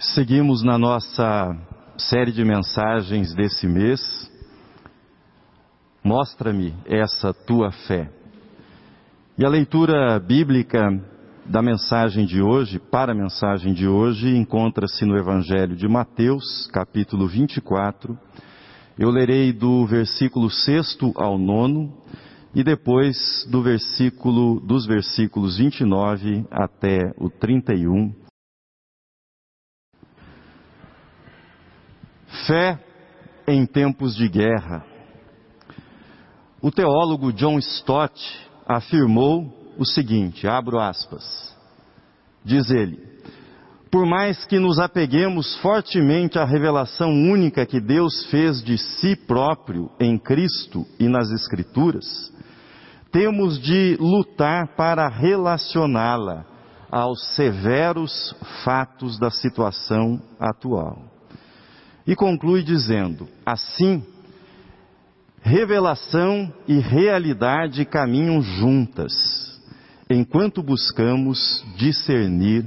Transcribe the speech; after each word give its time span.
Seguimos 0.00 0.62
na 0.62 0.78
nossa 0.78 1.56
série 1.96 2.30
de 2.30 2.44
mensagens 2.44 3.34
desse 3.34 3.66
mês. 3.66 4.30
Mostra-me 6.04 6.72
essa 6.86 7.34
tua 7.34 7.72
fé. 7.72 8.08
E 9.36 9.44
a 9.44 9.48
leitura 9.48 10.20
bíblica 10.20 10.88
da 11.44 11.60
mensagem 11.60 12.26
de 12.26 12.40
hoje, 12.40 12.78
para 12.78 13.10
a 13.10 13.14
mensagem 13.14 13.72
de 13.72 13.88
hoje, 13.88 14.36
encontra-se 14.36 15.04
no 15.04 15.18
Evangelho 15.18 15.74
de 15.74 15.88
Mateus, 15.88 16.68
capítulo 16.72 17.26
24. 17.26 18.16
Eu 18.96 19.10
lerei 19.10 19.52
do 19.52 19.84
versículo 19.84 20.48
6 20.48 20.96
ao 21.16 21.36
9 21.36 21.90
e 22.54 22.62
depois 22.62 23.44
do 23.50 23.64
versículo 23.64 24.60
dos 24.60 24.86
versículos 24.86 25.58
29 25.58 26.46
até 26.52 27.12
o 27.18 27.28
31 27.28 28.27
Fé 32.46 32.78
em 33.46 33.66
tempos 33.66 34.14
de 34.14 34.28
guerra. 34.28 34.84
O 36.60 36.70
teólogo 36.70 37.32
John 37.32 37.58
Stott 37.58 38.20
afirmou 38.66 39.74
o 39.78 39.84
seguinte, 39.84 40.46
abro 40.46 40.78
aspas, 40.78 41.56
diz 42.44 42.68
ele, 42.70 42.98
por 43.90 44.04
mais 44.04 44.44
que 44.44 44.58
nos 44.58 44.78
apeguemos 44.78 45.56
fortemente 45.58 46.38
à 46.38 46.44
revelação 46.44 47.10
única 47.10 47.64
que 47.64 47.80
Deus 47.80 48.26
fez 48.26 48.62
de 48.62 48.76
si 48.76 49.16
próprio 49.16 49.90
em 49.98 50.18
Cristo 50.18 50.84
e 50.98 51.08
nas 51.08 51.30
Escrituras, 51.30 52.32
temos 53.10 53.58
de 53.58 53.96
lutar 53.98 54.76
para 54.76 55.08
relacioná-la 55.08 56.44
aos 56.90 57.34
severos 57.34 58.34
fatos 58.64 59.18
da 59.18 59.30
situação 59.30 60.20
atual. 60.38 61.17
E 62.08 62.16
conclui 62.16 62.62
dizendo: 62.62 63.28
assim, 63.44 64.02
revelação 65.42 66.50
e 66.66 66.78
realidade 66.78 67.84
caminham 67.84 68.40
juntas, 68.40 69.12
enquanto 70.08 70.62
buscamos 70.62 71.62
discernir 71.76 72.64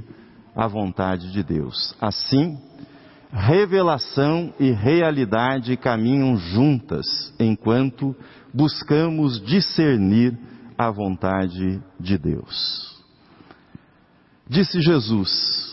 a 0.54 0.68
vontade 0.68 1.32
de 1.32 1.42
Deus. 1.42 1.92
Assim, 2.00 2.56
revelação 3.32 4.54
e 4.60 4.70
realidade 4.70 5.76
caminham 5.76 6.36
juntas, 6.36 7.34
enquanto 7.36 8.14
buscamos 8.54 9.44
discernir 9.44 10.38
a 10.78 10.88
vontade 10.88 11.82
de 11.98 12.16
Deus. 12.16 12.96
Disse 14.48 14.80
Jesus: 14.80 15.71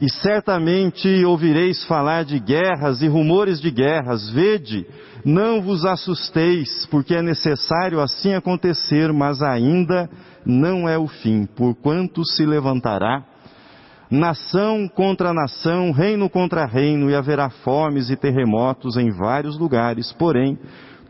e 0.00 0.08
certamente 0.08 1.24
ouvireis 1.24 1.84
falar 1.84 2.24
de 2.24 2.38
guerras 2.38 3.02
e 3.02 3.08
rumores 3.08 3.60
de 3.60 3.70
guerras. 3.70 4.30
Vede, 4.30 4.86
não 5.24 5.60
vos 5.60 5.84
assusteis, 5.84 6.86
porque 6.86 7.14
é 7.14 7.22
necessário 7.22 8.00
assim 8.00 8.34
acontecer, 8.34 9.12
mas 9.12 9.42
ainda 9.42 10.08
não 10.46 10.88
é 10.88 10.96
o 10.96 11.08
fim, 11.08 11.46
porquanto 11.46 12.24
se 12.24 12.46
levantará 12.46 13.24
nação 14.10 14.88
contra 14.88 15.34
nação, 15.34 15.90
reino 15.90 16.30
contra 16.30 16.64
reino, 16.64 17.10
e 17.10 17.14
haverá 17.14 17.50
fomes 17.50 18.08
e 18.08 18.16
terremotos 18.16 18.96
em 18.96 19.10
vários 19.10 19.58
lugares. 19.58 20.12
Porém, 20.12 20.58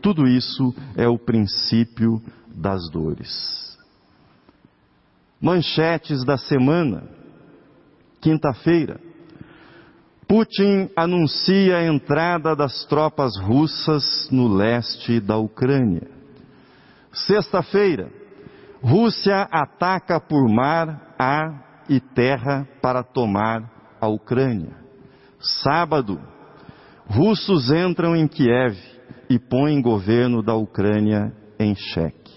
tudo 0.01 0.27
isso 0.27 0.73
é 0.97 1.07
o 1.07 1.17
princípio 1.17 2.21
das 2.53 2.89
dores. 2.89 3.77
Manchetes 5.41 6.25
da 6.25 6.37
semana 6.37 7.18
quinta-feira, 8.21 8.99
Putin 10.27 10.89
anuncia 10.95 11.77
a 11.77 11.83
entrada 11.83 12.55
das 12.55 12.85
tropas 12.85 13.35
russas 13.37 14.29
no 14.31 14.47
leste 14.47 15.19
da 15.19 15.37
Ucrânia. 15.37 16.07
Sexta-feira, 17.11 18.11
Rússia 18.81 19.41
ataca 19.51 20.19
por 20.21 20.47
mar, 20.47 21.15
ar 21.17 21.83
e 21.89 21.99
terra 21.99 22.67
para 22.81 23.03
tomar 23.03 23.97
a 23.99 24.07
Ucrânia. 24.07 24.77
Sábado, 25.39 26.21
russos 27.07 27.71
entram 27.71 28.15
em 28.15 28.27
Kiev 28.27 28.77
e 29.29 29.37
põem 29.37 29.81
governo 29.81 30.41
da 30.41 30.53
Ucrânia 30.55 31.33
em 31.59 31.75
xeque. 31.75 32.31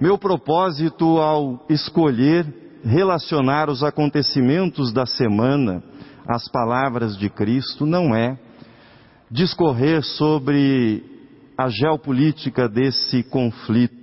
Meu 0.00 0.16
propósito 0.16 1.18
ao 1.18 1.66
escolher 1.68 2.61
relacionar 2.84 3.70
os 3.70 3.82
acontecimentos 3.82 4.92
da 4.92 5.06
semana 5.06 5.82
às 6.26 6.48
palavras 6.48 7.16
de 7.16 7.28
Cristo 7.28 7.86
não 7.86 8.14
é 8.14 8.38
discorrer 9.30 10.02
sobre 10.02 11.02
a 11.56 11.68
geopolítica 11.68 12.68
desse 12.68 13.22
conflito. 13.22 14.02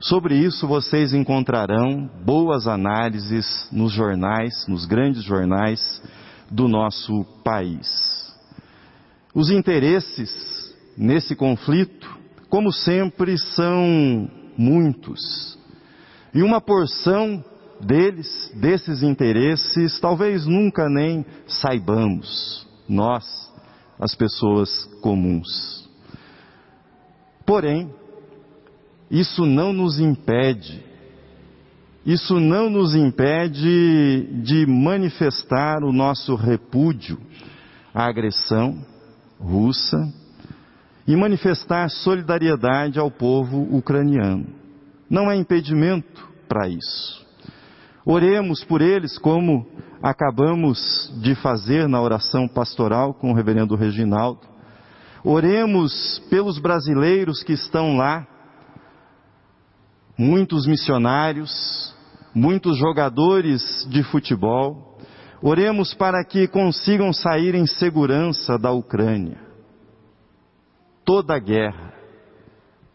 Sobre 0.00 0.36
isso 0.36 0.66
vocês 0.66 1.12
encontrarão 1.12 2.08
boas 2.24 2.68
análises 2.68 3.68
nos 3.72 3.92
jornais, 3.92 4.66
nos 4.68 4.86
grandes 4.86 5.24
jornais 5.24 6.02
do 6.50 6.68
nosso 6.68 7.24
país. 7.44 8.32
Os 9.34 9.50
interesses 9.50 10.74
nesse 10.96 11.34
conflito, 11.34 12.08
como 12.48 12.72
sempre, 12.72 13.36
são 13.36 14.30
muitos. 14.56 15.57
E 16.34 16.42
uma 16.42 16.60
porção 16.60 17.42
deles, 17.80 18.52
desses 18.54 19.02
interesses, 19.02 19.98
talvez 20.00 20.46
nunca 20.46 20.88
nem 20.88 21.24
saibamos, 21.46 22.66
nós, 22.88 23.24
as 23.98 24.14
pessoas 24.14 24.84
comuns. 25.00 25.88
Porém, 27.46 27.90
isso 29.10 29.46
não 29.46 29.72
nos 29.72 29.98
impede, 29.98 30.84
isso 32.04 32.38
não 32.38 32.68
nos 32.68 32.94
impede 32.94 34.42
de 34.42 34.66
manifestar 34.66 35.82
o 35.82 35.92
nosso 35.92 36.34
repúdio 36.34 37.18
à 37.94 38.06
agressão 38.06 38.78
russa 39.40 39.96
e 41.06 41.16
manifestar 41.16 41.88
solidariedade 41.88 42.98
ao 42.98 43.10
povo 43.10 43.62
ucraniano. 43.74 44.57
Não 45.08 45.30
é 45.30 45.36
impedimento 45.36 46.28
para 46.48 46.68
isso. 46.68 47.26
Oremos 48.04 48.64
por 48.64 48.80
eles, 48.80 49.18
como 49.18 49.66
acabamos 50.02 51.12
de 51.20 51.34
fazer 51.34 51.88
na 51.88 52.00
oração 52.00 52.48
pastoral 52.48 53.12
com 53.12 53.30
o 53.30 53.34
reverendo 53.34 53.76
Reginaldo. 53.76 54.40
Oremos 55.24 56.18
pelos 56.30 56.58
brasileiros 56.58 57.42
que 57.42 57.52
estão 57.52 57.96
lá, 57.96 58.26
muitos 60.16 60.66
missionários, 60.66 61.94
muitos 62.34 62.78
jogadores 62.78 63.86
de 63.90 64.02
futebol. 64.04 64.98
Oremos 65.42 65.92
para 65.92 66.24
que 66.24 66.48
consigam 66.48 67.12
sair 67.12 67.54
em 67.54 67.66
segurança 67.66 68.58
da 68.58 68.72
Ucrânia. 68.72 69.38
Toda 71.04 71.34
a 71.34 71.38
guerra, 71.38 71.92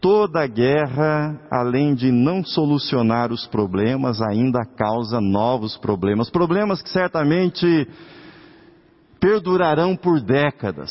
toda 0.04 0.46
guerra, 0.46 1.40
além 1.50 1.94
de 1.94 2.12
não 2.12 2.44
solucionar 2.44 3.32
os 3.32 3.46
problemas, 3.46 4.20
ainda 4.20 4.62
causa 4.62 5.18
novos 5.18 5.78
problemas. 5.78 6.28
Problemas 6.28 6.82
que 6.82 6.90
certamente 6.90 7.88
perdurarão 9.18 9.96
por 9.96 10.20
décadas. 10.20 10.90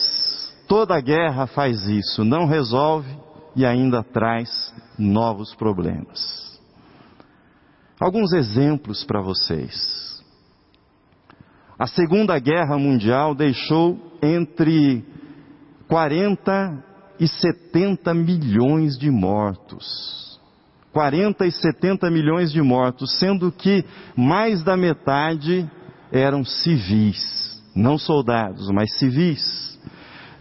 Toda 0.68 1.00
guerra 1.00 1.46
faz 1.46 1.88
isso, 1.88 2.24
não 2.24 2.48
resolve 2.48 3.08
e 3.56 3.64
ainda 3.64 4.02
traz 4.02 4.50
novos 4.98 5.54
problemas. 5.54 6.60
Alguns 8.02 8.34
exemplos 8.34 9.04
para 9.04 9.22
vocês. 9.22 10.24
A 11.78 11.86
Segunda 11.86 12.40
Guerra 12.40 12.80
Mundial 12.80 13.36
deixou 13.36 13.96
entre 14.24 15.06
40 15.88 16.93
e 17.20 17.28
70 17.28 18.14
milhões 18.14 18.98
de 18.98 19.10
mortos. 19.10 20.40
40 20.92 21.46
e 21.48 21.52
70 21.52 22.10
milhões 22.12 22.52
de 22.52 22.62
mortos, 22.62 23.18
sendo 23.18 23.52
que 23.52 23.84
mais 24.16 24.64
da 24.64 24.78
metade 24.78 25.70
eram 26.12 26.46
civis, 26.46 27.60
não 27.76 27.98
soldados, 27.98 28.70
mas 28.70 28.94
civis. 29.00 29.80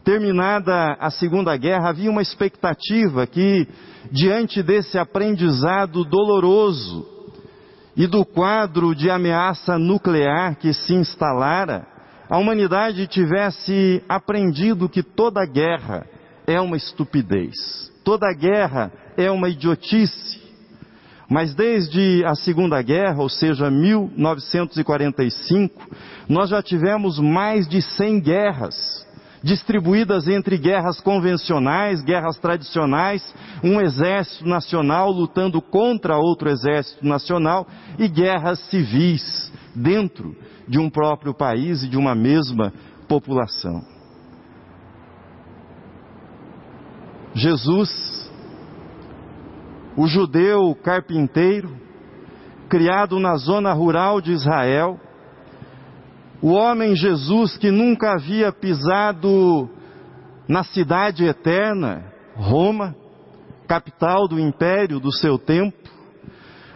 Terminada 0.05 0.97
a 1.01 1.11
Segunda 1.11 1.57
Guerra, 1.57 1.89
havia 1.89 2.11
uma 2.11 2.21
expectativa 2.21 3.27
que, 3.27 3.67
diante 4.11 4.63
desse 4.63 4.99
aprendizado 4.99 6.05
doloroso 6.05 7.07
e 7.97 8.07
do 8.07 8.25
quadro 8.25 8.95
de 8.95 9.09
ameaça 9.09 9.79
nuclear 9.79 10.57
que 10.57 10.75
se 10.75 10.93
instalara, 10.93 11.87
a 12.29 12.37
humanidade 12.39 13.07
tivesse 13.07 14.03
aprendido 14.09 14.89
que 14.89 15.03
toda 15.03 15.47
guerra 15.47 16.07
é 16.47 16.61
uma 16.61 16.77
estupidez, 16.77 17.91
toda 18.05 18.33
guerra 18.33 18.93
é 19.17 19.29
uma 19.31 19.49
idiotice. 19.49 20.43
Mas 21.29 21.55
desde 21.55 22.25
a 22.27 22.35
Segunda 22.35 22.83
Guerra, 22.83 23.23
ou 23.23 23.29
seja, 23.31 23.71
1945, 23.71 25.89
nós 26.29 26.51
já 26.51 26.63
tivemos 26.63 27.19
mais 27.19 27.67
de 27.67 27.81
100 27.81 28.21
guerras, 28.21 29.07
distribuídas 29.43 30.29
entre 30.29 30.59
guerras 30.59 31.01
convencionais, 31.01 32.03
guerras 32.03 32.39
tradicionais, 32.39 33.35
um 33.65 33.81
exército 33.81 34.47
nacional 34.47 35.11
lutando 35.11 35.63
contra 35.63 36.19
outro 36.19 36.51
exército 36.51 37.07
nacional 37.07 37.67
e 37.99 38.07
guerras 38.09 38.59
civis 38.69 39.51
dentro 39.75 40.37
de 40.69 40.79
um 40.79 40.91
próprio 40.91 41.33
país 41.35 41.83
e 41.83 41.89
de 41.89 41.97
uma 41.97 42.15
mesma 42.15 42.71
população. 43.09 43.92
Jesus, 47.35 48.31
o 49.97 50.07
judeu 50.07 50.75
carpinteiro, 50.75 51.75
criado 52.69 53.19
na 53.19 53.37
zona 53.37 53.73
rural 53.73 54.21
de 54.21 54.33
Israel, 54.33 54.99
o 56.43 56.53
homem 56.53 56.95
Jesus 56.97 57.57
que 57.57 57.71
nunca 57.71 58.13
havia 58.13 58.53
pisado 58.53 59.71
na 60.49 60.65
cidade 60.65 61.25
eterna, 61.25 62.05
Roma, 62.35 62.95
capital 63.69 64.27
do 64.29 64.39
império 64.39 64.99
do 65.01 65.13
seu 65.13 65.39
tempo, 65.39 65.77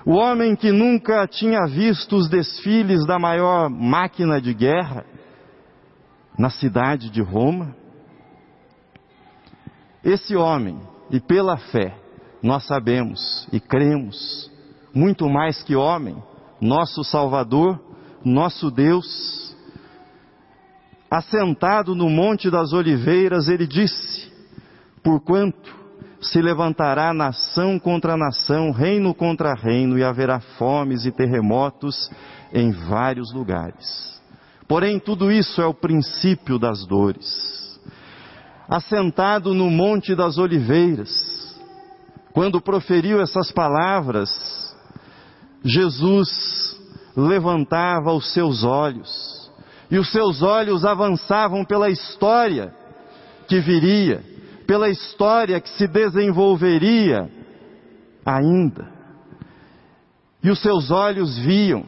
o 0.05 0.13
homem 0.13 0.55
que 0.55 0.71
nunca 0.71 1.27
tinha 1.27 1.67
visto 1.67 2.17
os 2.17 2.29
desfiles 2.29 3.05
da 3.05 3.19
maior 3.19 3.69
máquina 3.69 4.41
de 4.41 4.55
guerra 4.55 5.05
na 6.39 6.49
cidade 6.49 7.11
de 7.11 7.21
Roma, 7.21 7.75
esse 10.07 10.37
homem, 10.37 10.79
e 11.11 11.19
pela 11.19 11.57
fé, 11.57 11.99
nós 12.41 12.65
sabemos 12.65 13.49
e 13.53 13.59
cremos, 13.59 14.49
muito 14.95 15.29
mais 15.29 15.65
que 15.65 15.75
homem, 15.75 16.17
nosso 16.61 17.03
Salvador, 17.03 17.81
nosso 18.25 18.71
Deus, 18.71 19.53
assentado 21.11 21.93
no 21.97 22.09
Monte 22.09 22.49
das 22.49 22.73
Oliveiras, 22.73 23.49
ele 23.49 23.67
disse: 23.67 24.33
Porquanto 25.03 25.75
se 26.21 26.41
levantará 26.41 27.13
nação 27.13 27.77
contra 27.77 28.17
nação, 28.17 28.71
reino 28.71 29.13
contra 29.13 29.55
reino, 29.55 29.99
e 29.99 30.05
haverá 30.05 30.39
fomes 30.39 31.05
e 31.05 31.11
terremotos 31.11 32.09
em 32.53 32.71
vários 32.71 33.33
lugares. 33.35 34.23
Porém, 34.69 35.01
tudo 35.01 35.33
isso 35.33 35.61
é 35.61 35.67
o 35.67 35.75
princípio 35.75 36.61
das 36.61 36.87
dores 36.87 37.56
assentado 38.69 39.55
no 39.55 39.71
Monte 39.71 40.15
das 40.15 40.39
Oliveiras, 40.39 41.11
quando 42.33 42.61
proferiu 42.61 43.21
essas 43.21 43.51
palavras, 43.53 44.75
Jesus 45.65 46.77
levantava 47.17 48.13
os 48.13 48.33
seus 48.33 48.65
olhos, 48.65 49.51
e 49.91 49.99
os 49.99 50.11
seus 50.11 50.43
olhos 50.43 50.85
avançavam 50.85 51.65
pela 51.65 51.89
história 51.89 52.75
que 53.49 53.61
viria, 53.61 54.23
pela 54.67 54.89
história 54.89 55.61
que 55.61 55.71
se 55.71 55.87
desenvolveria 55.87 57.31
ainda. 58.25 58.93
E 60.43 60.51
os 60.51 60.61
seus 60.61 60.91
olhos 60.91 61.39
viam 61.39 61.87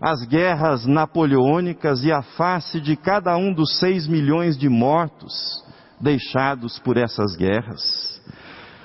as 0.00 0.24
guerras 0.24 0.84
napoleônicas 0.84 2.04
e 2.04 2.12
a 2.12 2.20
face 2.20 2.80
de 2.80 2.96
cada 2.96 3.36
um 3.36 3.54
dos 3.54 3.78
seis 3.78 4.06
milhões 4.08 4.58
de 4.58 4.68
mortos 4.68 5.63
deixados 6.04 6.78
por 6.78 6.98
essas 6.98 7.34
guerras. 7.34 8.22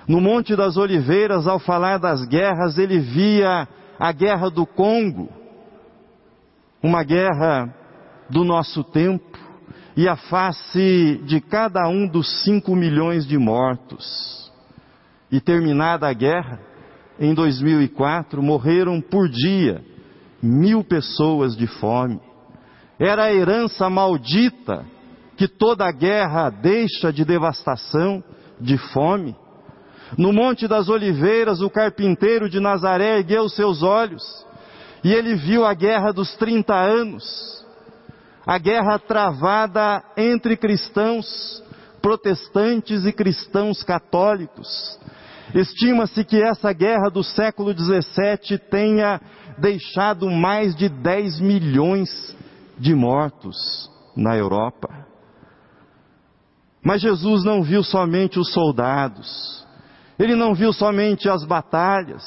No 0.07 0.21
Monte 0.21 0.55
das 0.55 0.77
Oliveiras, 0.77 1.45
ao 1.45 1.59
falar 1.59 1.99
das 1.99 2.25
guerras, 2.25 2.77
ele 2.79 2.97
via 2.97 3.67
a 3.99 4.11
guerra 4.11 4.49
do 4.49 4.65
Congo, 4.65 5.29
uma 6.81 7.03
guerra 7.03 7.71
do 8.29 8.43
nosso 8.43 8.83
tempo, 8.83 9.37
e 9.95 10.07
a 10.07 10.15
face 10.15 11.21
de 11.25 11.41
cada 11.41 11.87
um 11.89 12.07
dos 12.07 12.43
cinco 12.43 12.75
milhões 12.75 13.27
de 13.27 13.37
mortos. 13.37 14.49
E 15.29 15.41
terminada 15.41 16.07
a 16.07 16.13
guerra, 16.13 16.59
em 17.19 17.33
2004, 17.33 18.41
morreram 18.41 19.01
por 19.01 19.27
dia 19.27 19.83
mil 20.41 20.85
pessoas 20.85 21.55
de 21.55 21.67
fome. 21.67 22.19
Era 22.97 23.25
a 23.25 23.33
herança 23.33 23.89
maldita 23.89 24.85
que 25.39 25.47
toda 25.47 25.89
guerra 25.89 26.49
deixa 26.49 27.13
de 27.13 27.23
devastação, 27.23 28.21
de 28.59 28.77
fome. 28.77 29.33
No 30.17 30.33
Monte 30.33 30.67
das 30.67 30.89
Oliveiras, 30.89 31.61
o 31.61 31.69
carpinteiro 31.69 32.49
de 32.49 32.59
Nazaré 32.59 33.19
ergueu 33.19 33.47
seus 33.47 33.81
olhos 33.81 34.21
e 35.01 35.13
ele 35.13 35.35
viu 35.35 35.63
a 35.63 35.73
guerra 35.73 36.11
dos 36.11 36.35
30 36.35 36.75
anos, 36.75 37.65
a 38.45 38.57
guerra 38.57 38.99
travada 38.99 40.03
entre 40.17 40.57
cristãos 40.57 41.63
protestantes 42.01 43.05
e 43.05 43.13
cristãos 43.13 43.81
católicos. 43.81 44.99
Estima-se 45.55 46.25
que 46.25 46.43
essa 46.43 46.73
guerra 46.73 47.09
do 47.09 47.23
século 47.23 47.71
XVII 47.71 48.57
tenha 48.69 49.21
deixado 49.57 50.29
mais 50.29 50.75
de 50.75 50.89
10 50.89 51.39
milhões 51.39 52.35
de 52.77 52.93
mortos 52.93 53.89
na 54.17 54.35
Europa. 54.35 54.98
Mas 56.83 57.01
Jesus 57.01 57.43
não 57.43 57.61
viu 57.61 57.83
somente 57.83 58.39
os 58.39 58.53
soldados, 58.53 59.65
ele 60.17 60.35
não 60.35 60.53
viu 60.53 60.71
somente 60.73 61.29
as 61.29 61.43
batalhas, 61.43 62.23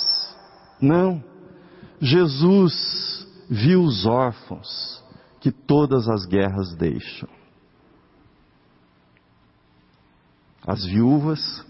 não. 0.81 1.23
Jesus 2.01 3.27
viu 3.49 3.83
os 3.83 4.07
órfãos 4.07 5.03
que 5.41 5.51
todas 5.51 6.09
as 6.09 6.25
guerras 6.25 6.75
deixam. 6.77 7.29
As 10.67 10.85
viúvas, 10.85 11.65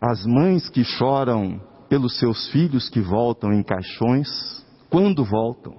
as 0.00 0.24
mães 0.26 0.68
que 0.68 0.84
choram 0.84 1.60
pelos 1.88 2.18
seus 2.18 2.48
filhos 2.50 2.88
que 2.88 3.00
voltam 3.00 3.52
em 3.52 3.62
caixões, 3.62 4.28
quando 4.90 5.24
voltam? 5.24 5.76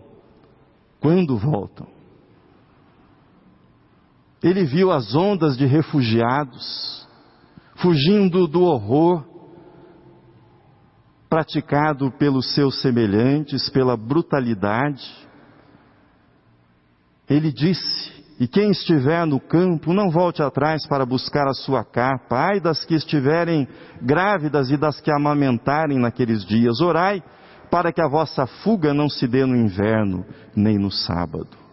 Quando 0.99 1.37
voltam? 1.37 1.94
Ele 4.45 4.63
viu 4.63 4.91
as 4.91 5.15
ondas 5.15 5.57
de 5.57 5.65
refugiados 5.65 7.07
fugindo 7.77 8.45
do 8.47 8.61
horror 8.61 9.25
praticado 11.27 12.11
pelos 12.11 12.53
seus 12.53 12.79
semelhantes, 12.79 13.71
pela 13.71 13.97
brutalidade. 13.97 15.03
Ele 17.27 17.51
disse: 17.51 18.13
E 18.39 18.47
quem 18.47 18.69
estiver 18.69 19.25
no 19.25 19.39
campo, 19.39 19.91
não 19.93 20.11
volte 20.11 20.43
atrás 20.43 20.85
para 20.87 21.07
buscar 21.07 21.47
a 21.47 21.53
sua 21.55 21.83
capa. 21.83 22.37
Ai 22.37 22.59
das 22.59 22.85
que 22.85 22.93
estiverem 22.93 23.67
grávidas 23.99 24.69
e 24.69 24.77
das 24.77 25.01
que 25.01 25.09
amamentarem 25.11 25.97
naqueles 25.97 26.45
dias. 26.45 26.81
Orai 26.81 27.23
para 27.71 27.91
que 27.91 27.99
a 27.99 28.07
vossa 28.07 28.45
fuga 28.45 28.93
não 28.93 29.09
se 29.09 29.27
dê 29.27 29.43
no 29.43 29.55
inverno, 29.55 30.23
nem 30.55 30.77
no 30.77 30.91
sábado. 30.91 31.64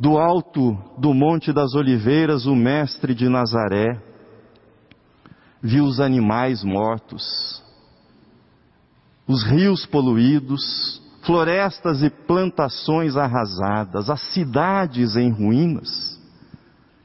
Do 0.00 0.16
alto 0.16 0.78
do 0.96 1.12
Monte 1.12 1.52
das 1.52 1.74
Oliveiras, 1.74 2.46
o 2.46 2.56
mestre 2.56 3.14
de 3.14 3.28
Nazaré 3.28 4.00
viu 5.62 5.84
os 5.84 6.00
animais 6.00 6.64
mortos, 6.64 7.62
os 9.28 9.44
rios 9.44 9.84
poluídos, 9.84 11.02
florestas 11.22 12.02
e 12.02 12.08
plantações 12.08 13.14
arrasadas, 13.14 14.08
as 14.08 14.22
cidades 14.32 15.16
em 15.16 15.30
ruínas, 15.30 16.18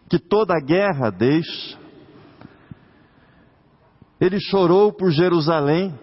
que 0.09 0.17
toda 0.17 0.57
guerra 0.65 1.09
deixa. 1.09 1.77
Ele 4.21 4.39
chorou 4.39 4.93
por 4.93 5.11
Jerusalém, 5.11 5.93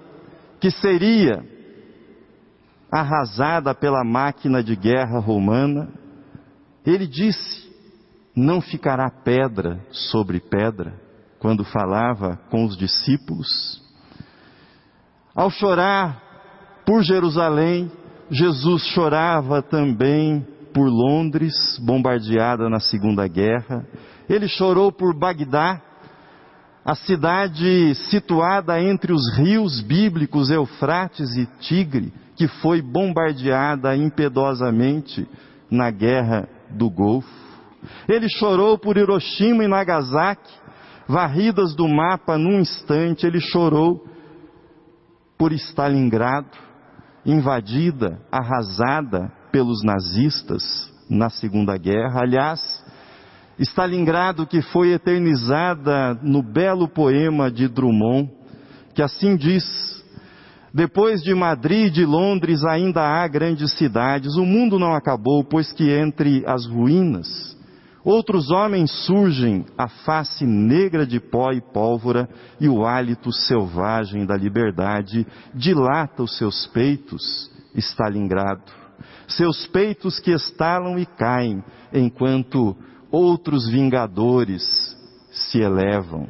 que 0.61 0.70
seria 0.70 1.42
arrasada 2.90 3.75
pela 3.75 4.04
máquina 4.04 4.62
de 4.62 4.76
guerra 4.76 5.18
romana, 5.18 6.01
ele 6.84 7.06
disse: 7.06 7.70
Não 8.34 8.60
ficará 8.60 9.10
pedra 9.10 9.80
sobre 9.90 10.40
pedra, 10.40 10.94
quando 11.38 11.64
falava 11.64 12.36
com 12.50 12.64
os 12.64 12.76
discípulos. 12.76 13.82
Ao 15.34 15.50
chorar 15.50 16.82
por 16.84 17.02
Jerusalém, 17.02 17.90
Jesus 18.30 18.84
chorava 18.88 19.62
também 19.62 20.46
por 20.72 20.88
Londres, 20.88 21.54
bombardeada 21.84 22.68
na 22.68 22.80
Segunda 22.80 23.26
Guerra. 23.28 23.86
Ele 24.28 24.48
chorou 24.48 24.90
por 24.90 25.14
Bagdá, 25.14 25.80
a 26.84 26.94
cidade 26.94 27.94
situada 28.10 28.80
entre 28.80 29.12
os 29.12 29.32
rios 29.36 29.80
bíblicos 29.80 30.50
Eufrates 30.50 31.36
e 31.36 31.46
Tigre, 31.60 32.12
que 32.34 32.48
foi 32.48 32.82
bombardeada 32.82 33.94
impiedosamente 33.96 35.28
na 35.70 35.90
guerra 35.90 36.48
do 36.76 36.90
Golfo. 36.90 37.28
Ele 38.08 38.28
chorou 38.28 38.78
por 38.78 38.96
Hiroshima 38.96 39.64
e 39.64 39.68
Nagasaki, 39.68 40.52
varridas 41.08 41.74
do 41.74 41.88
mapa 41.88 42.38
num 42.38 42.60
instante, 42.60 43.26
ele 43.26 43.40
chorou 43.40 44.04
por 45.36 45.52
Stalingrado, 45.52 46.56
invadida, 47.26 48.20
arrasada 48.30 49.32
pelos 49.50 49.82
nazistas 49.82 50.92
na 51.10 51.28
Segunda 51.28 51.76
Guerra. 51.76 52.20
Aliás, 52.22 52.84
Stalingrado 53.58 54.46
que 54.46 54.62
foi 54.62 54.92
eternizada 54.92 56.14
no 56.22 56.42
belo 56.42 56.88
poema 56.88 57.50
de 57.50 57.68
Drummond, 57.68 58.30
que 58.94 59.02
assim 59.02 59.36
diz: 59.36 59.64
depois 60.74 61.22
de 61.22 61.34
Madrid 61.34 61.88
e 61.88 61.90
de 61.90 62.04
Londres 62.04 62.64
ainda 62.64 63.02
há 63.02 63.26
grandes 63.28 63.72
cidades. 63.72 64.36
O 64.36 64.44
mundo 64.44 64.78
não 64.78 64.94
acabou, 64.94 65.44
pois 65.44 65.72
que 65.72 65.90
entre 65.90 66.42
as 66.46 66.66
ruínas 66.66 67.52
outros 68.04 68.50
homens 68.50 68.90
surgem, 69.06 69.64
a 69.78 69.88
face 69.88 70.44
negra 70.44 71.06
de 71.06 71.20
pó 71.20 71.52
e 71.52 71.60
pólvora 71.60 72.28
e 72.60 72.68
o 72.68 72.84
hálito 72.84 73.32
selvagem 73.32 74.26
da 74.26 74.36
liberdade 74.36 75.26
dilata 75.54 76.22
os 76.22 76.36
seus 76.36 76.66
peitos, 76.68 77.50
Stalingrado. 77.74 78.70
Seus 79.26 79.66
peitos 79.66 80.18
que 80.18 80.30
estalam 80.30 80.98
e 80.98 81.06
caem, 81.06 81.64
enquanto 81.92 82.76
outros 83.10 83.68
vingadores 83.68 84.62
se 85.30 85.60
elevam. 85.60 86.28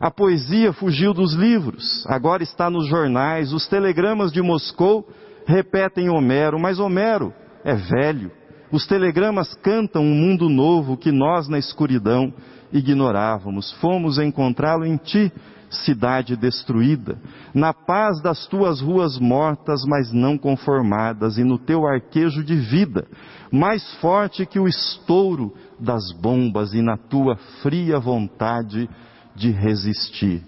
A 0.00 0.10
poesia 0.10 0.72
fugiu 0.72 1.12
dos 1.12 1.34
livros, 1.34 2.06
agora 2.06 2.42
está 2.42 2.70
nos 2.70 2.88
jornais. 2.88 3.52
Os 3.52 3.68
telegramas 3.68 4.32
de 4.32 4.40
Moscou 4.40 5.06
repetem 5.44 6.08
Homero, 6.08 6.58
mas 6.58 6.78
Homero 6.78 7.34
é 7.62 7.74
velho. 7.74 8.32
Os 8.72 8.86
telegramas 8.86 9.52
cantam 9.56 10.02
um 10.02 10.14
mundo 10.14 10.48
novo 10.48 10.96
que 10.96 11.12
nós 11.12 11.48
na 11.48 11.58
escuridão 11.58 12.32
ignorávamos. 12.72 13.72
Fomos 13.72 14.18
encontrá-lo 14.18 14.86
em 14.86 14.96
ti, 14.96 15.30
cidade 15.68 16.34
destruída, 16.34 17.20
na 17.52 17.74
paz 17.74 18.22
das 18.22 18.46
tuas 18.46 18.80
ruas 18.80 19.18
mortas, 19.18 19.84
mas 19.86 20.10
não 20.14 20.38
conformadas, 20.38 21.36
e 21.36 21.44
no 21.44 21.58
teu 21.58 21.86
arquejo 21.86 22.42
de 22.42 22.56
vida, 22.56 23.06
mais 23.52 23.94
forte 23.96 24.46
que 24.46 24.58
o 24.58 24.66
estouro 24.66 25.52
das 25.78 26.10
bombas 26.22 26.72
e 26.72 26.80
na 26.80 26.96
tua 26.96 27.36
fria 27.62 28.00
vontade 28.00 28.88
de 29.34 29.50
resistir, 29.50 30.42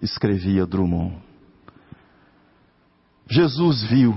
escrevia 0.00 0.66
Drummond. 0.66 1.16
Jesus 3.28 3.82
viu, 3.84 4.16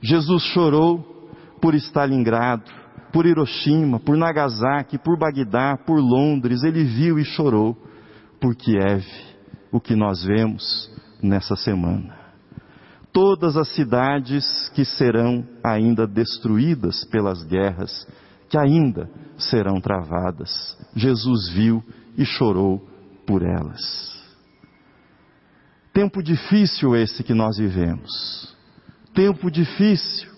Jesus 0.00 0.42
chorou 0.44 1.12
por 1.60 1.74
Stalingrado, 1.74 2.70
por 3.12 3.26
Hiroshima, 3.26 4.00
por 4.00 4.16
Nagasaki, 4.16 4.98
por 4.98 5.18
Bagdá, 5.18 5.76
por 5.76 6.00
Londres, 6.00 6.62
ele 6.62 6.84
viu 6.84 7.18
e 7.18 7.24
chorou 7.24 7.76
por 8.40 8.54
Kiev, 8.56 9.04
o 9.70 9.80
que 9.80 9.94
nós 9.94 10.24
vemos 10.24 10.90
nessa 11.22 11.54
semana. 11.54 12.16
Todas 13.12 13.56
as 13.56 13.68
cidades 13.74 14.70
que 14.74 14.84
serão 14.84 15.46
ainda 15.62 16.06
destruídas 16.06 17.04
pelas 17.04 17.42
guerras, 17.44 18.06
que 18.48 18.56
ainda 18.56 19.08
serão 19.36 19.80
travadas, 19.80 20.78
Jesus 20.96 21.50
viu 21.50 21.82
e 22.16 22.24
chorou 22.24 22.91
por 23.26 23.42
elas. 23.42 24.12
Tempo 25.92 26.22
difícil 26.22 26.96
esse 26.96 27.22
que 27.22 27.34
nós 27.34 27.58
vivemos. 27.58 28.56
Tempo 29.14 29.50
difícil. 29.50 30.30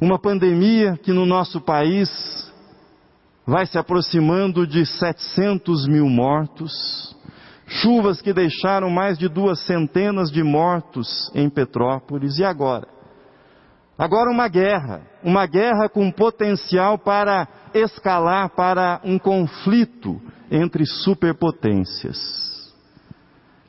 Uma 0.00 0.18
pandemia 0.18 0.96
que 1.02 1.12
no 1.12 1.26
nosso 1.26 1.60
país 1.60 2.08
vai 3.46 3.66
se 3.66 3.78
aproximando 3.78 4.66
de 4.66 4.84
700 4.84 5.86
mil 5.86 6.08
mortos, 6.08 7.16
chuvas 7.66 8.20
que 8.20 8.32
deixaram 8.32 8.90
mais 8.90 9.16
de 9.18 9.28
duas 9.28 9.60
centenas 9.60 10.30
de 10.30 10.42
mortos 10.42 11.30
em 11.34 11.48
Petrópolis, 11.48 12.38
e 12.38 12.44
agora? 12.44 12.95
Agora 13.98 14.30
uma 14.30 14.46
guerra, 14.46 15.02
uma 15.22 15.46
guerra 15.46 15.88
com 15.88 16.10
potencial 16.10 16.98
para 16.98 17.48
escalar 17.72 18.50
para 18.50 19.00
um 19.02 19.18
conflito 19.18 20.20
entre 20.50 20.84
superpotências. 20.84 22.74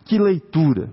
Que 0.05 0.19
leitura! 0.19 0.89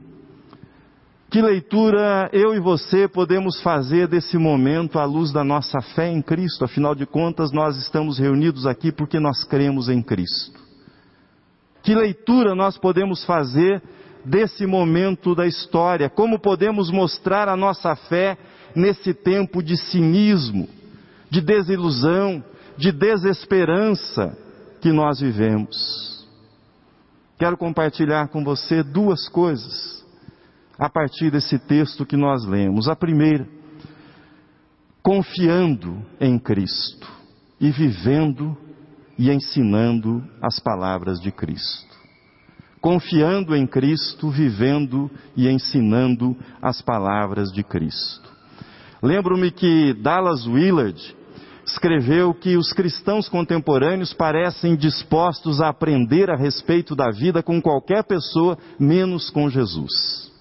Que 1.31 1.43
leitura 1.43 2.31
eu 2.33 2.55
e 2.55 2.61
você 2.61 3.09
podemos 3.09 3.61
fazer 3.61 4.07
desse 4.07 4.39
momento 4.39 5.01
à 5.01 5.05
luz 5.05 5.33
da 5.33 5.43
nossa 5.43 5.81
fé 5.81 6.09
em 6.09 6.23
Cristo? 6.23 6.65
Afinal 6.65 6.95
de 6.95 7.05
contas, 7.05 7.51
nós 7.51 7.77
estamos 7.77 8.21
reunidos 8.21 8.69
aqui 8.69 8.93
porque 8.93 9.19
nós 9.19 9.43
cremos 9.43 9.89
em 9.89 10.01
Cristo. 10.01 10.61
Que 11.83 11.93
leitura 11.93 12.55
nós 12.55 12.79
podemos 12.79 13.25
fazer 13.25 13.83
desse 14.25 14.65
momento 14.65 15.35
da 15.35 15.45
história? 15.45 16.09
Como 16.09 16.39
podemos 16.39 16.89
mostrar 16.93 17.49
a 17.49 17.57
nossa 17.57 17.97
fé 17.97 18.39
nesse 18.75 19.15
tempo 19.15 19.63
de 19.63 19.77
cinismo, 19.77 20.69
de 21.31 21.41
desilusão, 21.41 22.45
de 22.77 22.93
desesperança 22.93 24.37
que 24.81 24.93
nós 24.93 25.21
vivemos? 25.21 26.27
Quero 27.39 27.57
compartilhar 27.57 28.29
com 28.29 28.45
você 28.45 28.83
duas 28.83 29.29
coisas 29.29 30.05
a 30.79 30.89
partir 30.89 31.31
desse 31.31 31.59
texto 31.59 32.07
que 32.07 32.17
nós 32.17 32.45
lemos. 32.45 32.89
A 32.89 32.97
primeira, 32.97 33.47
confiando 35.03 36.05
em 36.21 36.39
Cristo 36.39 37.07
e 37.61 37.71
vivendo 37.71 38.57
e 39.19 39.31
ensinando 39.31 40.25
as 40.43 40.59
palavras 40.59 41.21
de 41.21 41.31
Cristo. 41.31 41.95
Confiando 42.81 43.57
em 43.57 43.67
Cristo, 43.67 44.29
vivendo 44.31 45.11
e 45.37 45.49
ensinando 45.49 46.37
as 46.61 46.83
palavras 46.83 47.51
de 47.53 47.63
Cristo. 47.63 48.34
Lembro-me 49.05 49.51
que 49.51 49.93
Dallas 49.93 50.47
Willard 50.47 51.15
escreveu 51.67 52.33
que 52.33 52.57
os 52.57 52.73
cristãos 52.73 53.29
contemporâneos 53.29 54.15
parecem 54.15 54.75
dispostos 54.75 55.61
a 55.61 55.69
aprender 55.69 56.31
a 56.31 56.37
respeito 56.37 56.97
da 56.97 57.11
vida 57.11 57.43
com 57.43 57.61
qualquer 57.61 58.03
pessoa, 58.05 58.57
menos 58.81 59.29
com 59.29 59.51
Jesus. 59.51 60.33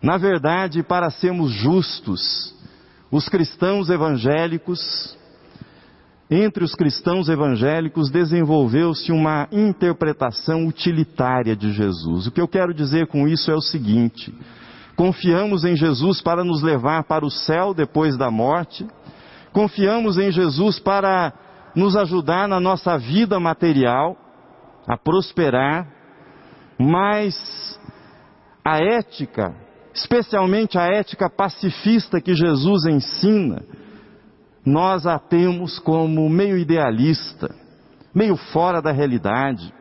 Na 0.00 0.16
verdade, 0.16 0.84
para 0.84 1.10
sermos 1.10 1.50
justos, 1.50 2.54
os 3.10 3.28
cristãos 3.28 3.90
evangélicos, 3.90 5.18
entre 6.30 6.62
os 6.62 6.76
cristãos 6.76 7.28
evangélicos 7.28 8.08
desenvolveu-se 8.08 9.10
uma 9.10 9.48
interpretação 9.50 10.64
utilitária 10.64 11.56
de 11.56 11.72
Jesus. 11.72 12.28
O 12.28 12.30
que 12.30 12.40
eu 12.40 12.46
quero 12.46 12.72
dizer 12.72 13.08
com 13.08 13.26
isso 13.26 13.50
é 13.50 13.54
o 13.54 13.60
seguinte: 13.60 14.32
confiamos 14.96 15.64
em 15.64 15.76
Jesus 15.76 16.20
para 16.20 16.42
nos 16.42 16.62
levar 16.62 17.04
para 17.04 17.24
o 17.24 17.30
céu 17.30 17.74
depois 17.74 18.16
da 18.16 18.30
morte, 18.30 18.86
confiamos 19.52 20.18
em 20.18 20.30
Jesus 20.32 20.78
para 20.78 21.32
nos 21.74 21.96
ajudar 21.96 22.48
na 22.48 22.58
nossa 22.58 22.98
vida 22.98 23.38
material, 23.38 24.16
a 24.88 24.96
prosperar, 24.96 25.86
mas 26.78 27.78
a 28.64 28.78
ética 28.78 29.66
especialmente 29.96 30.78
a 30.78 30.86
ética 30.86 31.30
pacifista 31.30 32.20
que 32.20 32.34
Jesus 32.34 32.84
ensina, 32.84 33.62
nós 34.64 35.06
a 35.06 35.18
temos 35.18 35.78
como 35.78 36.28
meio 36.28 36.58
idealista, 36.58 37.54
meio 38.14 38.36
fora 38.36 38.82
da 38.82 38.92
realidade. 38.92 39.72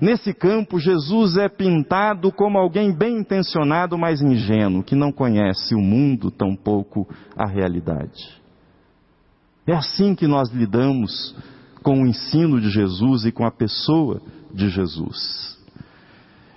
Nesse 0.00 0.34
campo, 0.34 0.78
Jesus 0.78 1.36
é 1.36 1.48
pintado 1.48 2.32
como 2.32 2.58
alguém 2.58 2.92
bem 2.92 3.18
intencionado, 3.18 3.96
mas 3.96 4.20
ingênuo, 4.20 4.82
que 4.82 4.94
não 4.94 5.12
conhece 5.12 5.74
o 5.74 5.80
mundo, 5.80 6.30
tampouco 6.30 7.08
a 7.36 7.48
realidade. 7.48 8.42
É 9.66 9.72
assim 9.74 10.14
que 10.14 10.26
nós 10.26 10.50
lidamos 10.50 11.34
com 11.82 12.02
o 12.02 12.06
ensino 12.06 12.60
de 12.60 12.70
Jesus 12.70 13.24
e 13.24 13.32
com 13.32 13.46
a 13.46 13.50
pessoa 13.50 14.20
de 14.52 14.68
Jesus. 14.68 15.54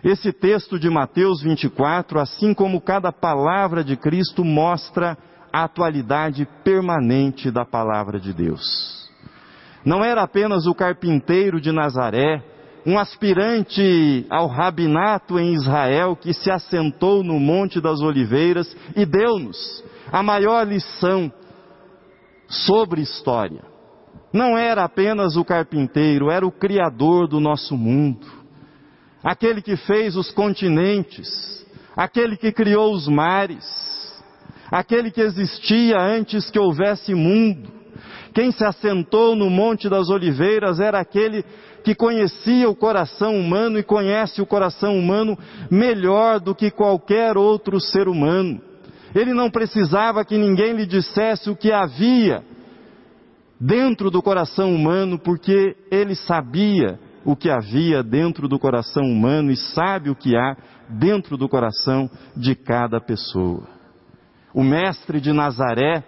Esse 0.04 0.32
texto 0.32 0.80
de 0.80 0.90
Mateus 0.90 1.42
24, 1.42 2.20
assim 2.20 2.54
como 2.54 2.82
cada 2.82 3.12
palavra 3.12 3.84
de 3.84 3.96
Cristo, 3.98 4.44
mostra 4.44 5.18
a 5.52 5.64
atualidade 5.64 6.48
permanente 6.64 7.50
da 7.50 7.66
palavra 7.66 8.20
de 8.20 8.34
Deus. 8.34 9.10
Não 9.84 10.04
era 10.04 10.22
apenas 10.22 10.66
o 10.66 10.76
carpinteiro 10.76 11.60
de 11.60 11.72
Nazaré, 11.72 12.44
um 12.88 12.98
aspirante 12.98 14.26
ao 14.30 14.48
rabinato 14.48 15.38
em 15.38 15.54
Israel 15.54 16.16
que 16.16 16.34
se 16.34 16.50
assentou 16.50 17.24
no 17.24 17.40
Monte 17.40 17.80
das 17.80 18.00
Oliveiras 18.02 18.76
e 18.96 19.06
deu-nos 19.06 19.84
a 20.12 20.24
maior 20.24 20.66
lição 20.66 21.32
sobre 22.48 23.02
história. 23.02 23.62
Não 24.34 24.58
era 24.58 24.84
apenas 24.84 25.36
o 25.36 25.44
carpinteiro, 25.44 26.32
era 26.32 26.48
o 26.48 26.52
Criador 26.52 27.28
do 27.28 27.40
nosso 27.40 27.78
mundo 27.78 28.38
aquele 29.24 29.62
que 29.62 29.76
fez 29.76 30.16
os 30.16 30.32
continentes, 30.32 31.66
aquele 31.98 32.38
que 32.38 32.50
criou 32.52 32.94
os 32.94 33.10
mares, 33.10 33.66
aquele 34.72 35.12
que 35.12 35.20
existia 35.20 36.00
antes 36.00 36.50
que 36.50 36.58
houvesse 36.58 37.14
mundo, 37.14 37.78
Quem 38.34 38.52
se 38.52 38.64
assentou 38.64 39.36
no 39.36 39.50
Monte 39.50 39.90
das 39.90 40.10
Oliveiras 40.12 40.80
era 40.80 41.00
aquele 41.00 41.44
que 41.88 41.96
conhecia 41.96 42.70
o 42.70 42.76
coração 42.76 43.40
humano 43.40 43.80
e 43.80 43.84
conhece 43.84 44.42
o 44.42 44.46
coração 44.46 45.00
humano 45.00 45.40
melhor 45.72 46.38
do 46.38 46.54
que 46.54 46.70
qualquer 46.70 47.38
outro 47.38 47.80
ser 47.80 48.10
humano. 48.10 48.60
Ele 49.16 49.34
não 49.34 49.50
precisava 49.50 50.26
que 50.26 50.38
ninguém 50.38 50.74
lhe 50.74 50.86
dissesse 50.86 51.50
o 51.50 51.56
que 51.56 51.72
havia 51.72 52.44
dentro 53.58 54.12
do 54.12 54.22
coração 54.22 54.76
humano, 54.76 55.18
porque 55.18 55.78
ele 55.90 56.14
sabia 56.14 57.00
o 57.24 57.38
que 57.38 57.50
havia 57.50 58.04
dentro 58.04 58.50
do 58.50 58.60
coração 58.60 59.04
humano 59.04 59.50
e 59.50 59.56
sabe 59.56 60.10
o 60.10 60.16
que 60.16 60.36
há 60.36 60.58
dentro 60.90 61.38
do 61.38 61.48
coração 61.48 62.10
de 62.36 62.54
cada 62.54 63.00
pessoa. 63.00 63.64
O 64.54 64.62
mestre 64.62 65.22
de 65.22 65.32
Nazaré 65.32 66.04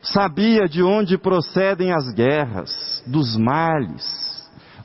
sabia 0.00 0.66
de 0.66 0.82
onde 0.82 1.18
procedem 1.18 1.92
as 1.92 2.14
guerras, 2.14 3.04
dos 3.06 3.36
males, 3.36 4.29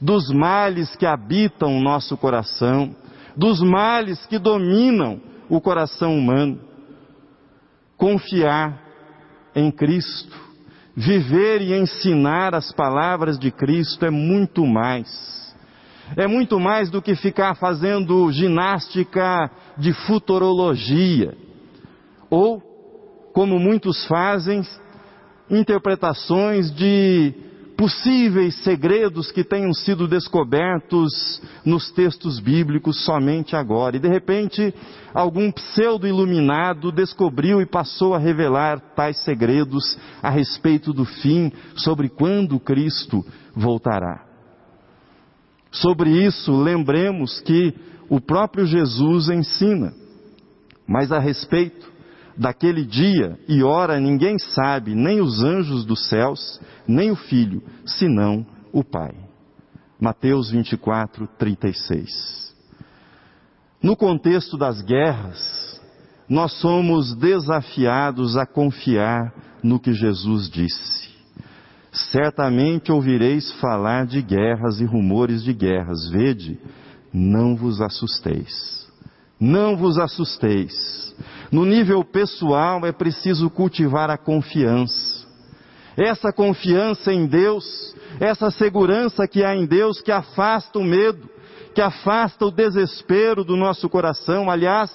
dos 0.05 0.29
males 0.29 0.95
que 0.95 1.05
habitam 1.05 1.75
o 1.75 1.81
nosso 1.81 2.15
coração, 2.15 2.95
dos 3.35 3.59
males 3.62 4.25
que 4.27 4.38
dominam 4.38 5.19
o 5.50 5.59
coração 5.59 6.15
humano. 6.15 6.59
Confiar 7.97 8.81
em 9.55 9.71
Cristo 9.71 10.45
Viver 10.95 11.62
e 11.62 11.74
ensinar 11.77 12.55
as 12.55 12.71
palavras 12.71 13.38
de 13.38 13.51
Cristo 13.51 14.05
é 14.05 14.09
muito 14.09 14.65
mais. 14.65 15.53
É 16.15 16.25
muito 16.25 16.57
mais 16.57 16.89
do 16.89 17.01
que 17.01 17.15
ficar 17.15 17.53
fazendo 17.55 18.31
ginástica 18.31 19.51
de 19.77 19.91
futurologia. 19.91 21.35
Ou, 22.29 22.62
como 23.33 23.59
muitos 23.59 24.05
fazem, 24.05 24.62
interpretações 25.50 26.74
de 26.74 27.33
possíveis 27.77 28.55
segredos 28.63 29.32
que 29.32 29.44
tenham 29.44 29.74
sido 29.74 30.08
descobertos 30.08 31.41
nos 31.63 31.91
textos 31.91 32.39
bíblicos 32.39 33.03
somente 33.03 33.55
agora. 33.55 33.98
E 33.98 34.00
de 34.00 34.08
repente, 34.08 34.74
algum 35.13 35.51
pseudo-iluminado 35.51 36.91
descobriu 36.91 37.62
e 37.62 37.65
passou 37.65 38.13
a 38.13 38.20
revelar 38.20 38.79
tais 38.96 39.20
segredos 39.24 39.98
a 40.22 40.29
respeito 40.29 40.94
do 40.94 41.05
fim, 41.05 41.51
sobre 41.75 42.10
quando 42.10 42.60
Cristo 42.60 43.25
voltará. 43.55 44.24
Sobre 45.72 46.10
isso, 46.10 46.55
lembremos 46.55 47.41
que 47.41 47.74
o 48.10 48.22
próprio 48.22 48.65
Jesus 48.65 49.29
ensina, 49.29 49.94
mas 50.88 51.12
a 51.12 51.20
respeito 51.20 51.94
daquele 52.38 52.84
dia 52.84 53.38
e 53.48 53.63
hora 53.63 54.00
ninguém 54.00 54.38
sabe, 54.38 54.94
nem 54.94 55.22
os 55.22 55.44
anjos 55.44 55.86
dos 55.86 56.08
céus, 56.10 56.60
nem 56.88 57.12
o 57.12 57.15
filho, 57.15 57.63
senão 57.86 58.46
o 58.72 58.84
Pai. 58.84 59.13
Mateus 60.00 60.50
24, 60.51 61.27
36. 61.38 62.54
No 63.82 63.96
contexto 63.96 64.58
das 64.58 64.82
guerras, 64.82 65.82
nós 66.27 66.54
somos 66.60 67.15
desafiados 67.15 68.36
a 68.36 68.46
confiar 68.46 69.34
no 69.63 69.80
que 69.80 69.94
Jesus 69.94 70.50
disse. 70.50 71.15
Certamente 71.92 72.92
ouvireis 72.92 73.51
falar 73.54 74.06
de 74.06 74.22
guerras 74.22 74.82
e 74.82 74.86
rumores 74.86 75.44
de 75.44 75.54
guerras. 75.54 76.10
Vede, 76.10 76.60
não 77.13 77.56
vos 77.56 77.80
assusteis. 77.80 78.86
Não 79.39 79.77
vos 79.77 79.98
assusteis 79.98 81.15
no 81.55 81.63
nível 81.63 82.03
pessoal 82.03 82.85
é 82.85 82.91
preciso 82.91 83.50
cultivar 83.50 84.09
a 84.09 84.17
confiança. 84.17 85.25
Essa 85.95 86.33
confiança 86.33 87.13
em 87.13 87.25
Deus, 87.25 87.95
essa 88.19 88.51
segurança 88.51 89.25
que 89.25 89.41
há 89.41 89.55
em 89.55 89.65
Deus 89.65 90.01
que 90.01 90.12
afasta 90.12 90.77
o 90.77 90.83
medo, 90.83 91.29
que 91.74 91.79
afasta 91.79 92.45
o 92.45 92.51
desespero 92.51 93.45
do 93.45 93.55
nosso 93.55 93.88
coração. 93.88 94.51
Aliás, 94.51 94.91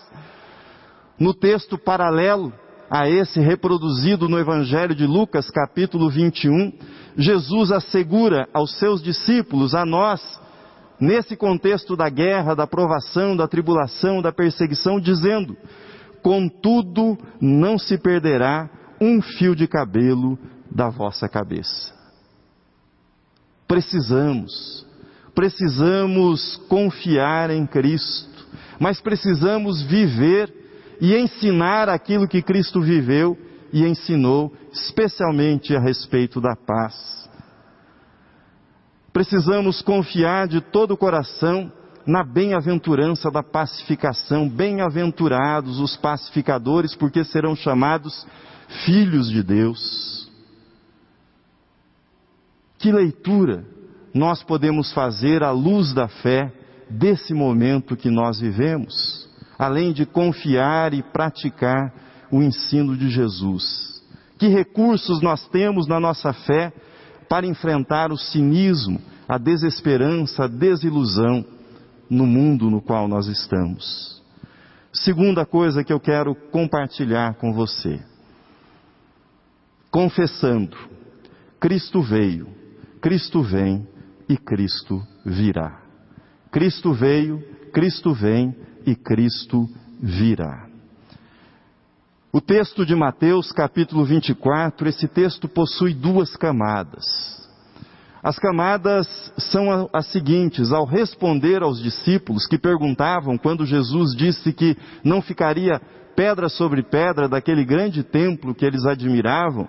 no 1.18 1.32
texto 1.32 1.78
paralelo 1.78 2.52
a 2.90 3.08
esse 3.08 3.40
reproduzido 3.40 4.28
no 4.28 4.38
Evangelho 4.38 4.94
de 4.94 5.06
Lucas, 5.06 5.48
capítulo 5.48 6.10
21, 6.10 6.74
Jesus 7.16 7.72
assegura 7.72 8.46
aos 8.52 8.78
seus 8.78 9.02
discípulos, 9.02 9.74
a 9.74 9.86
nós, 9.86 10.20
nesse 11.00 11.36
contexto 11.36 11.96
da 11.96 12.10
guerra, 12.10 12.54
da 12.54 12.66
provação, 12.66 13.34
da 13.34 13.48
tribulação, 13.48 14.20
da 14.20 14.30
perseguição, 14.30 15.00
dizendo: 15.00 15.56
contudo 16.22 17.18
não 17.40 17.78
se 17.78 17.98
perderá 17.98 18.68
um 19.00 19.20
fio 19.20 19.54
de 19.54 19.66
cabelo 19.66 20.38
da 20.70 20.88
vossa 20.88 21.28
cabeça. 21.28 21.92
Precisamos, 23.66 24.86
precisamos 25.34 26.56
confiar 26.68 27.50
em 27.50 27.66
Cristo, 27.66 28.46
mas 28.78 29.00
precisamos 29.00 29.82
viver 29.82 30.52
e 31.00 31.16
ensinar 31.16 31.88
aquilo 31.88 32.28
que 32.28 32.42
Cristo 32.42 32.80
viveu 32.80 33.38
e 33.72 33.86
ensinou, 33.86 34.52
especialmente 34.72 35.74
a 35.74 35.80
respeito 35.80 36.40
da 36.40 36.54
paz. 36.54 37.28
Precisamos 39.12 39.82
confiar 39.82 40.46
de 40.46 40.60
todo 40.60 40.92
o 40.92 40.96
coração 40.96 41.72
na 42.06 42.24
bem-aventurança 42.24 43.30
da 43.30 43.42
pacificação. 43.42 44.48
Bem-aventurados 44.48 45.78
os 45.78 45.96
pacificadores, 45.96 46.94
porque 46.94 47.24
serão 47.24 47.54
chamados 47.54 48.26
filhos 48.84 49.28
de 49.28 49.42
Deus. 49.42 50.30
Que 52.78 52.90
leitura 52.90 53.64
nós 54.14 54.42
podemos 54.42 54.92
fazer 54.92 55.42
à 55.42 55.50
luz 55.50 55.92
da 55.92 56.08
fé 56.08 56.52
desse 56.88 57.34
momento 57.34 57.96
que 57.96 58.10
nós 58.10 58.40
vivemos, 58.40 59.28
além 59.58 59.92
de 59.92 60.06
confiar 60.06 60.94
e 60.94 61.02
praticar 61.02 61.92
o 62.30 62.42
ensino 62.42 62.96
de 62.96 63.08
Jesus? 63.10 64.02
Que 64.38 64.48
recursos 64.48 65.20
nós 65.20 65.46
temos 65.48 65.86
na 65.86 66.00
nossa 66.00 66.32
fé 66.32 66.72
para 67.28 67.46
enfrentar 67.46 68.10
o 68.10 68.16
cinismo, 68.16 69.00
a 69.28 69.36
desesperança, 69.36 70.44
a 70.44 70.48
desilusão? 70.48 71.44
No 72.10 72.26
mundo 72.26 72.68
no 72.68 72.82
qual 72.82 73.06
nós 73.06 73.28
estamos. 73.28 74.20
Segunda 74.92 75.46
coisa 75.46 75.84
que 75.84 75.92
eu 75.92 76.00
quero 76.00 76.34
compartilhar 76.34 77.34
com 77.34 77.52
você. 77.52 78.02
Confessando, 79.90 80.76
Cristo 81.60 82.02
veio, 82.02 82.48
Cristo 83.00 83.42
vem 83.42 83.86
e 84.28 84.36
Cristo 84.36 85.00
virá. 85.24 85.80
Cristo 86.50 86.92
veio, 86.92 87.40
Cristo 87.72 88.12
vem 88.12 88.54
e 88.84 88.96
Cristo 88.96 89.68
virá. 90.00 90.68
O 92.32 92.40
texto 92.40 92.86
de 92.86 92.94
Mateus, 92.94 93.50
capítulo 93.50 94.04
24, 94.04 94.88
esse 94.88 95.08
texto 95.08 95.48
possui 95.48 95.92
duas 95.92 96.36
camadas. 96.36 97.49
As 98.22 98.38
camadas 98.38 99.06
são 99.38 99.88
as 99.92 100.06
seguintes: 100.06 100.72
ao 100.72 100.84
responder 100.84 101.62
aos 101.62 101.82
discípulos 101.82 102.46
que 102.46 102.58
perguntavam 102.58 103.38
quando 103.38 103.64
Jesus 103.64 104.14
disse 104.14 104.52
que 104.52 104.76
não 105.02 105.22
ficaria 105.22 105.80
pedra 106.14 106.48
sobre 106.48 106.82
pedra 106.82 107.28
daquele 107.28 107.64
grande 107.64 108.02
templo 108.02 108.54
que 108.54 108.64
eles 108.64 108.84
admiravam, 108.84 109.66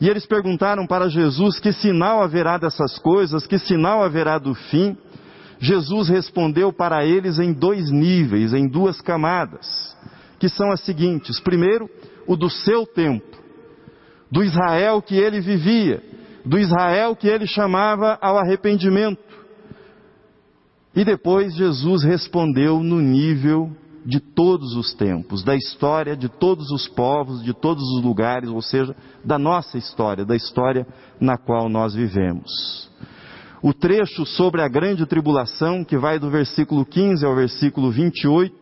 e 0.00 0.08
eles 0.08 0.26
perguntaram 0.26 0.86
para 0.86 1.08
Jesus 1.08 1.60
que 1.60 1.72
sinal 1.72 2.22
haverá 2.22 2.58
dessas 2.58 2.98
coisas, 2.98 3.46
que 3.46 3.58
sinal 3.58 4.02
haverá 4.02 4.38
do 4.38 4.54
fim. 4.54 4.96
Jesus 5.60 6.08
respondeu 6.08 6.72
para 6.72 7.04
eles 7.04 7.38
em 7.38 7.52
dois 7.52 7.90
níveis, 7.90 8.54
em 8.54 8.68
duas 8.68 9.00
camadas, 9.00 9.96
que 10.38 10.48
são 10.48 10.72
as 10.72 10.80
seguintes: 10.80 11.38
primeiro, 11.38 11.88
o 12.26 12.36
do 12.36 12.50
seu 12.50 12.84
tempo, 12.84 13.38
do 14.30 14.42
Israel 14.42 15.00
que 15.00 15.16
ele 15.16 15.40
vivia, 15.40 16.02
do 16.44 16.58
Israel 16.58 17.14
que 17.16 17.28
ele 17.28 17.46
chamava 17.46 18.18
ao 18.20 18.38
arrependimento. 18.38 19.22
E 20.94 21.04
depois 21.04 21.54
Jesus 21.54 22.02
respondeu 22.02 22.82
no 22.82 23.00
nível 23.00 23.70
de 24.04 24.20
todos 24.20 24.74
os 24.74 24.94
tempos, 24.94 25.44
da 25.44 25.54
história 25.54 26.16
de 26.16 26.28
todos 26.28 26.70
os 26.70 26.88
povos, 26.88 27.42
de 27.42 27.52
todos 27.52 27.84
os 27.94 28.02
lugares, 28.02 28.48
ou 28.48 28.62
seja, 28.62 28.96
da 29.22 29.38
nossa 29.38 29.76
história, 29.76 30.24
da 30.24 30.34
história 30.34 30.86
na 31.20 31.36
qual 31.36 31.68
nós 31.68 31.94
vivemos. 31.94 32.88
O 33.62 33.74
trecho 33.74 34.24
sobre 34.24 34.62
a 34.62 34.68
grande 34.68 35.04
tribulação, 35.04 35.84
que 35.84 35.98
vai 35.98 36.18
do 36.18 36.30
versículo 36.30 36.86
15 36.86 37.26
ao 37.26 37.34
versículo 37.34 37.90
28, 37.90 38.54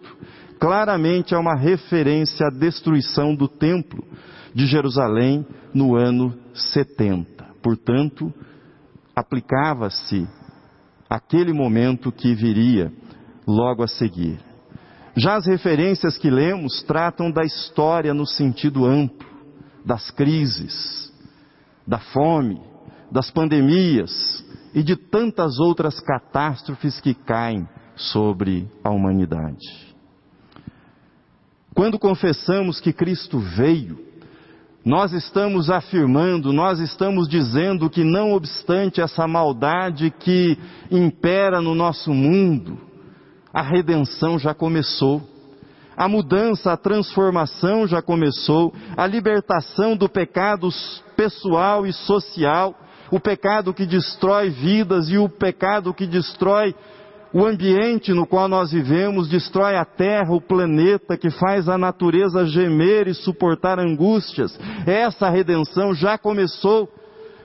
claramente 0.59 1.33
é 1.33 1.39
uma 1.39 1.55
referência 1.55 2.49
à 2.49 2.51
destruição 2.51 3.35
do 3.35 3.47
templo 3.47 4.03
de 4.53 4.67
Jerusalém 4.67 5.47
no 5.73 5.95
ano 5.95 6.35
70 6.55 7.36
portanto, 7.67 8.33
aplicava-se 9.13 10.25
aquele 11.11 11.53
momento 11.53 12.13
que 12.13 12.33
viria 12.33 12.93
logo 13.45 13.83
a 13.83 13.89
seguir. 13.89 14.39
Já 15.17 15.35
as 15.35 15.47
referências 15.47 16.17
que 16.17 16.31
lemos 16.31 16.85
tratam 16.85 17.29
da 17.29 17.43
história 17.43 18.15
no 18.15 18.25
sentido 18.25 18.87
amplo, 18.87 19.27
das 19.85 20.13
crises, 20.13 21.13
da 21.85 21.99
fome, 21.99 22.63
das 23.11 23.33
pandemias 23.33 24.45
e 24.73 24.81
de 24.81 24.95
tantas 24.95 25.59
outras 25.59 25.99
catástrofes 25.99 27.01
que 27.01 27.15
caem 27.15 27.69
sobre 27.97 28.71
a 28.85 28.91
humanidade. 28.91 29.97
Quando 31.75 31.99
confessamos 31.99 32.79
que 32.79 32.93
Cristo 32.93 33.41
veio, 33.41 34.06
nós 34.87 35.13
estamos 35.13 35.69
afirmando, 35.69 36.53
nós 36.53 36.79
estamos 36.79 37.29
dizendo 37.29 37.91
que, 37.91 38.05
não 38.05 38.33
obstante 38.33 39.01
essa 39.01 39.27
maldade 39.27 40.15
que 40.17 40.57
impera 40.89 41.61
no 41.61 41.75
nosso 41.75 42.15
mundo, 42.15 42.79
a 43.53 43.63
redenção 43.63 44.39
já 44.39 44.55
começou. 44.55 45.21
A 45.97 46.07
mudança, 46.07 46.71
a 46.71 46.77
transformação 46.77 47.89
já 47.89 48.01
começou, 48.01 48.73
a 48.97 49.09
libertação 49.09 49.97
do 49.97 50.09
pecado 50.09 50.69
pessoal 51.17 51.85
e 51.85 51.93
social, 51.93 52.73
o 53.11 53.19
pecado 53.19 53.75
que 53.75 53.87
destrói 53.87 54.51
vidas 54.51 55.09
e 55.09 55.19
o 55.19 55.29
pecado 55.29 55.93
que 55.93 56.07
destrói 56.07 56.77
o 57.37 57.45
ambiente 57.45 58.15
no 58.15 58.27
qual 58.27 58.49
nós 58.49 58.73
vivemos, 58.73 59.29
destrói 59.29 59.77
a 59.77 59.85
terra, 59.85 60.33
o 60.33 60.41
planeta, 60.41 61.19
que 61.19 61.29
faz 61.29 61.69
a 61.69 61.77
natureza 61.77 62.47
gemer 62.47 63.09
e 63.09 63.13
suportar 63.13 63.79
angústias. 63.79 64.59
Essa 64.87 65.29
redenção 65.29 65.93
já 65.93 66.17
começou 66.17 66.91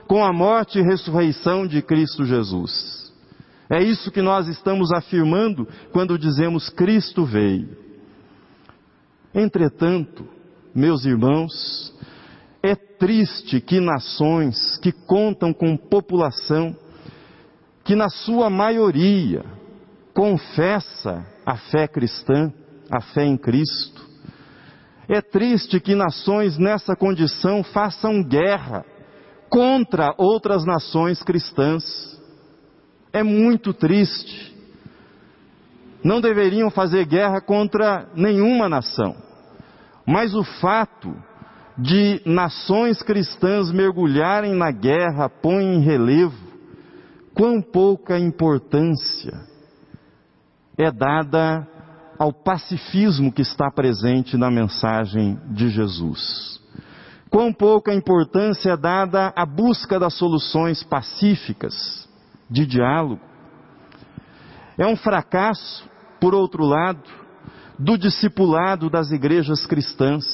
com 0.08 0.24
a 0.24 0.32
morte 0.32 0.78
e 0.78 0.82
ressurreição 0.82 1.66
de 1.66 1.82
Cristo 1.82 2.24
Jesus. 2.24 3.12
É 3.68 3.82
isso 3.82 4.10
que 4.10 4.22
nós 4.22 4.48
estamos 4.48 4.90
afirmando 4.90 5.68
quando 5.92 6.18
dizemos 6.18 6.70
Cristo 6.70 7.26
veio. 7.26 7.76
Entretanto, 9.34 10.26
meus 10.74 11.04
irmãos, 11.04 11.94
é 12.62 12.74
triste 12.74 13.60
que 13.60 13.78
nações 13.78 14.78
que 14.78 14.90
contam 14.90 15.52
com 15.52 15.76
população 15.76 16.74
que 17.84 17.94
na 17.94 18.08
sua 18.08 18.48
maioria 18.48 19.60
confessa 20.14 21.26
a 21.44 21.56
fé 21.56 21.88
cristã, 21.88 22.52
a 22.90 23.00
fé 23.00 23.24
em 23.24 23.36
Cristo. 23.36 24.02
É 25.08 25.20
triste 25.20 25.80
que 25.80 25.94
nações 25.94 26.56
nessa 26.58 26.94
condição 26.94 27.62
façam 27.62 28.22
guerra 28.22 28.84
contra 29.50 30.14
outras 30.16 30.64
nações 30.64 31.22
cristãs. 31.22 31.84
É 33.12 33.22
muito 33.22 33.74
triste. 33.74 34.52
Não 36.04 36.20
deveriam 36.20 36.70
fazer 36.70 37.04
guerra 37.04 37.40
contra 37.40 38.08
nenhuma 38.14 38.68
nação. 38.68 39.14
Mas 40.06 40.34
o 40.34 40.42
fato 40.42 41.14
de 41.78 42.20
nações 42.26 43.02
cristãs 43.02 43.70
mergulharem 43.70 44.54
na 44.54 44.70
guerra 44.70 45.28
põe 45.28 45.62
em 45.62 45.80
relevo 45.80 46.52
quão 47.34 47.62
pouca 47.62 48.18
importância 48.18 49.51
é 50.82 50.90
dada 50.90 51.66
ao 52.18 52.32
pacifismo 52.32 53.32
que 53.32 53.42
está 53.42 53.70
presente 53.70 54.36
na 54.36 54.50
mensagem 54.50 55.38
de 55.50 55.68
Jesus. 55.68 56.60
Quão 57.30 57.52
pouca 57.52 57.94
importância 57.94 58.72
é 58.72 58.76
dada 58.76 59.32
à 59.34 59.46
busca 59.46 59.98
das 59.98 60.14
soluções 60.14 60.82
pacíficas, 60.82 62.06
de 62.50 62.66
diálogo. 62.66 63.20
É 64.76 64.86
um 64.86 64.96
fracasso, 64.96 65.88
por 66.20 66.34
outro 66.34 66.64
lado, 66.64 67.02
do 67.78 67.96
discipulado 67.96 68.90
das 68.90 69.10
igrejas 69.10 69.66
cristãs, 69.66 70.24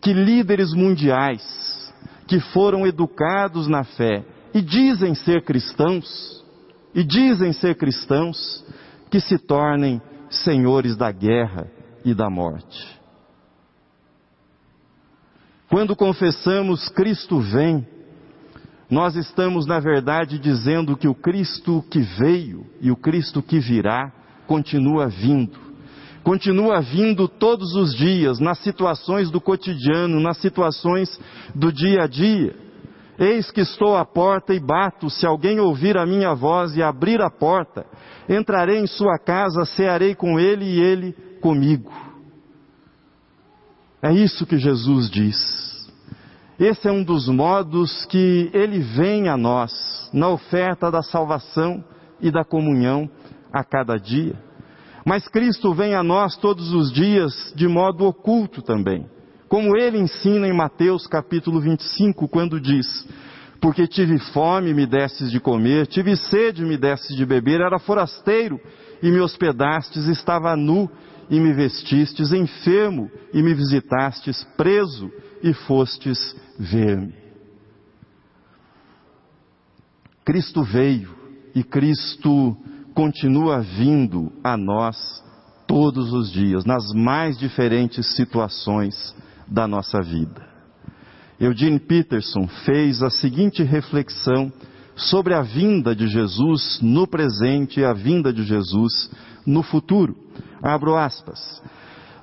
que 0.00 0.12
líderes 0.12 0.74
mundiais, 0.74 1.94
que 2.26 2.40
foram 2.40 2.86
educados 2.86 3.68
na 3.68 3.84
fé 3.84 4.24
e 4.52 4.60
dizem 4.60 5.14
ser 5.14 5.44
cristãos, 5.44 6.42
e 6.94 7.02
dizem 7.04 7.52
ser 7.52 7.76
cristãos, 7.76 8.64
que 9.12 9.20
se 9.20 9.36
tornem 9.36 10.00
senhores 10.30 10.96
da 10.96 11.12
guerra 11.12 11.70
e 12.02 12.14
da 12.14 12.30
morte. 12.30 12.98
Quando 15.68 15.94
confessamos 15.94 16.88
Cristo 16.88 17.38
vem, 17.38 17.86
nós 18.90 19.14
estamos, 19.14 19.66
na 19.66 19.78
verdade, 19.78 20.38
dizendo 20.38 20.96
que 20.96 21.06
o 21.06 21.14
Cristo 21.14 21.84
que 21.90 22.00
veio 22.00 22.66
e 22.80 22.90
o 22.90 22.96
Cristo 22.96 23.42
que 23.42 23.58
virá 23.58 24.10
continua 24.46 25.08
vindo. 25.08 25.60
Continua 26.22 26.80
vindo 26.80 27.28
todos 27.28 27.74
os 27.74 27.94
dias, 27.94 28.40
nas 28.40 28.60
situações 28.60 29.30
do 29.30 29.42
cotidiano, 29.42 30.20
nas 30.20 30.38
situações 30.38 31.20
do 31.54 31.70
dia 31.70 32.04
a 32.04 32.06
dia. 32.06 32.56
Eis 33.22 33.52
que 33.52 33.60
estou 33.60 33.96
à 33.96 34.04
porta 34.04 34.52
e 34.52 34.58
bato, 34.58 35.08
se 35.08 35.24
alguém 35.24 35.60
ouvir 35.60 35.96
a 35.96 36.04
minha 36.04 36.34
voz 36.34 36.76
e 36.76 36.82
abrir 36.82 37.22
a 37.22 37.30
porta, 37.30 37.86
entrarei 38.28 38.80
em 38.80 38.86
sua 38.88 39.16
casa, 39.16 39.64
cearei 39.64 40.12
com 40.12 40.40
ele 40.40 40.64
e 40.64 40.80
ele 40.80 41.12
comigo. 41.40 41.92
É 44.02 44.12
isso 44.12 44.44
que 44.44 44.58
Jesus 44.58 45.08
diz. 45.08 45.38
Esse 46.58 46.88
é 46.88 46.90
um 46.90 47.04
dos 47.04 47.28
modos 47.28 48.04
que 48.06 48.50
ele 48.52 48.80
vem 48.80 49.28
a 49.28 49.36
nós, 49.36 50.10
na 50.12 50.28
oferta 50.28 50.90
da 50.90 51.00
salvação 51.00 51.84
e 52.20 52.28
da 52.28 52.44
comunhão 52.44 53.08
a 53.52 53.62
cada 53.62 53.98
dia. 53.98 54.34
Mas 55.06 55.28
Cristo 55.28 55.72
vem 55.72 55.94
a 55.94 56.02
nós 56.02 56.36
todos 56.36 56.72
os 56.72 56.92
dias 56.92 57.52
de 57.54 57.68
modo 57.68 58.04
oculto 58.04 58.62
também 58.62 59.08
como 59.52 59.76
ele 59.76 59.98
ensina 59.98 60.48
em 60.48 60.52
Mateus 60.54 61.06
capítulo 61.06 61.60
25, 61.60 62.26
quando 62.26 62.58
diz: 62.58 63.06
Porque 63.60 63.86
tive 63.86 64.18
fome, 64.18 64.72
me 64.72 64.86
destes 64.86 65.30
de 65.30 65.38
comer, 65.38 65.86
tive 65.88 66.16
sede, 66.16 66.64
me 66.64 66.78
destes 66.78 67.14
de 67.14 67.26
beber, 67.26 67.60
era 67.60 67.78
forasteiro 67.78 68.58
e 69.02 69.10
me 69.10 69.20
hospedastes, 69.20 70.06
estava 70.06 70.56
nu 70.56 70.90
e 71.28 71.38
me 71.38 71.52
vestistes, 71.52 72.32
enfermo 72.32 73.10
e 73.30 73.42
me 73.42 73.52
visitastes, 73.52 74.42
preso 74.56 75.12
e 75.42 75.52
fostes 75.52 76.34
ver-me. 76.58 77.12
Cristo 80.24 80.62
veio 80.62 81.14
e 81.54 81.62
Cristo 81.62 82.56
continua 82.94 83.60
vindo 83.60 84.32
a 84.42 84.56
nós 84.56 85.22
todos 85.66 86.10
os 86.14 86.32
dias, 86.32 86.64
nas 86.64 86.90
mais 86.94 87.36
diferentes 87.36 88.16
situações 88.16 89.14
da 89.48 89.66
nossa 89.66 90.00
vida. 90.00 90.52
Eugene 91.38 91.80
Peterson 91.80 92.46
fez 92.64 93.02
a 93.02 93.10
seguinte 93.10 93.62
reflexão 93.62 94.52
sobre 94.94 95.34
a 95.34 95.42
vinda 95.42 95.94
de 95.94 96.06
Jesus 96.06 96.78
no 96.80 97.06
presente 97.06 97.80
e 97.80 97.84
a 97.84 97.92
vinda 97.92 98.32
de 98.32 98.44
Jesus 98.44 99.10
no 99.46 99.62
futuro. 99.62 100.16
Abro 100.62 100.96
aspas. 100.96 101.62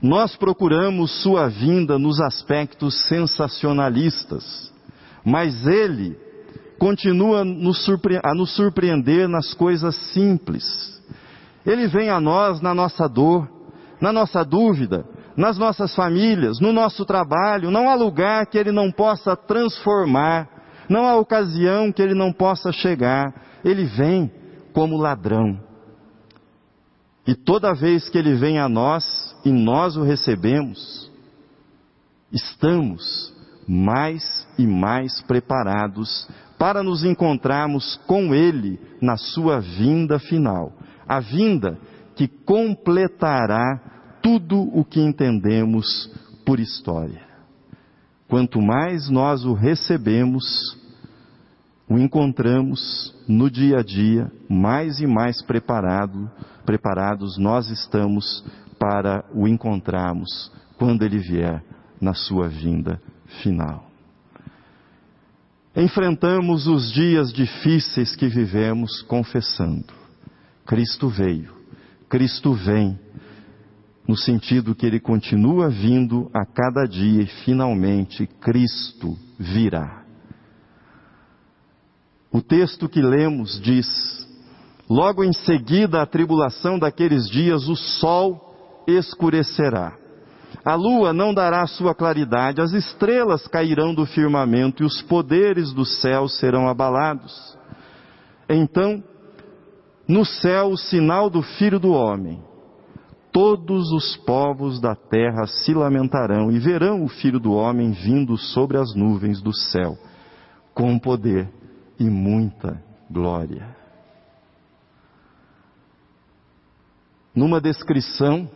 Nós 0.02 0.36
procuramos 0.38 1.12
sua 1.22 1.50
vinda 1.50 2.00
nos 2.00 2.22
aspectos 2.22 2.96
sensacionalistas, 3.08 4.72
mas 5.26 5.68
ele 5.68 6.18
continua 6.78 7.42
a 7.42 8.34
nos 8.34 8.56
surpreender 8.56 9.28
nas 9.28 9.54
coisas 9.54 9.96
simples. 10.14 10.64
Ele 11.66 11.88
vem 11.88 12.10
a 12.10 12.22
nós 12.22 12.62
na 12.62 12.74
nossa 12.74 13.08
dor, 13.08 13.50
na 14.00 14.14
nossa 14.14 14.46
dúvida, 14.46 15.06
nas 15.40 15.58
nossas 15.58 15.96
famílias, 15.96 16.60
no 16.60 16.74
nosso 16.74 17.06
trabalho, 17.06 17.72
não 17.72 17.90
há 17.90 17.96
lugar 17.96 18.46
que 18.48 18.58
Ele 18.58 18.74
não 18.74 18.92
possa 18.92 19.38
transformar, 19.38 20.50
não 20.90 21.08
há 21.08 21.16
ocasião 21.16 21.94
que 21.94 22.02
Ele 22.02 22.14
não 22.14 22.34
possa 22.34 22.74
chegar. 22.74 23.34
Ele 23.64 23.86
vem 23.86 24.30
como 24.74 24.98
ladrão. 24.98 25.58
E 27.26 27.34
toda 27.34 27.74
vez 27.74 28.10
que 28.10 28.18
Ele 28.18 28.36
vem 28.36 28.60
a 28.60 28.68
nós 28.68 29.34
e 29.46 29.50
nós 29.50 29.96
o 29.96 30.04
recebemos, 30.04 31.10
estamos 32.34 33.34
mais 33.66 34.46
e 34.58 34.68
mais 34.68 35.22
preparados 35.22 36.28
para 36.58 36.84
nos 36.84 37.06
encontrarmos 37.06 37.96
com 38.06 38.36
Ele 38.36 38.78
na 39.02 39.16
Sua 39.16 39.62
vinda 39.62 40.20
final. 40.20 40.74
A 41.08 41.22
vinda 41.22 41.80
que 42.14 42.28
completará 42.28 43.89
tudo 44.22 44.62
o 44.78 44.84
que 44.84 45.00
entendemos 45.00 46.12
por 46.46 46.60
história. 46.60 47.22
Quanto 48.28 48.62
mais 48.62 49.10
nós 49.10 49.44
o 49.44 49.54
recebemos, 49.54 50.78
o 51.88 51.98
encontramos 51.98 53.16
no 53.28 53.50
dia 53.50 53.80
a 53.80 53.84
dia, 53.84 54.32
mais 54.48 55.00
e 55.00 55.08
mais 55.08 55.42
preparado, 55.42 56.30
preparados 56.66 57.38
nós 57.38 57.70
estamos 57.70 58.46
para 58.78 59.26
o 59.34 59.48
encontrarmos 59.48 60.52
quando 60.78 61.04
ele 61.04 61.18
vier 61.18 61.64
na 62.00 62.14
sua 62.14 62.48
vinda 62.48 63.02
final. 63.42 63.90
Enfrentamos 65.76 66.68
os 66.68 66.92
dias 66.92 67.32
difíceis 67.32 68.16
que 68.16 68.28
vivemos 68.28 69.02
confessando. 69.04 69.94
Cristo 70.66 71.10
veio, 71.10 71.54
Cristo 72.08 72.54
vem 72.54 73.00
no 74.10 74.18
sentido 74.18 74.74
que 74.74 74.88
ele 74.88 75.00
continua 75.00 75.70
vindo 75.70 76.32
a 76.34 76.44
cada 76.44 76.88
dia 76.88 77.22
e 77.22 77.28
finalmente 77.46 78.26
Cristo 78.26 79.16
virá. 79.38 80.04
O 82.32 82.42
texto 82.42 82.90
que 82.90 83.04
lemos 83.04 83.62
diz: 83.62 83.88
Logo 84.90 85.24
em 85.24 85.32
seguida 85.32 86.02
a 86.02 86.08
tribulação 86.08 86.80
daqueles 86.80 87.30
dias, 87.30 87.68
o 87.68 87.76
sol 87.76 88.84
escurecerá. 88.88 89.96
A 90.66 90.74
lua 90.74 91.14
não 91.14 91.32
dará 91.32 91.68
sua 91.68 91.94
claridade, 91.94 92.62
as 92.62 92.74
estrelas 92.74 93.48
cairão 93.48 93.94
do 93.94 94.08
firmamento 94.08 94.82
e 94.82 94.88
os 94.88 95.04
poderes 95.04 95.72
do 95.72 95.86
céu 95.86 96.28
serão 96.28 96.68
abalados. 96.68 97.56
Então, 98.50 99.04
no 100.08 100.26
céu, 100.26 100.70
o 100.70 100.78
sinal 100.78 101.30
do 101.30 101.44
Filho 101.44 101.80
do 101.80 101.92
Homem. 101.92 102.49
Todos 103.32 103.92
os 103.92 104.18
povos 104.18 104.82
da 104.82 104.96
terra 104.96 105.46
se 105.46 105.74
lamentarão 105.74 106.52
e 106.52 106.60
verão 106.60 107.04
o 107.04 107.08
Filho 107.08 107.40
do 107.40 107.54
Homem 107.54 107.92
vindo 107.92 108.38
sobre 108.38 108.78
as 108.78 108.96
nuvens 108.96 109.42
do 109.42 109.54
céu, 109.54 109.98
com 110.74 110.98
poder 110.98 111.48
e 112.00 112.06
muita 112.06 112.84
glória. 113.10 113.76
Numa 117.36 117.62
descrição 117.62 118.50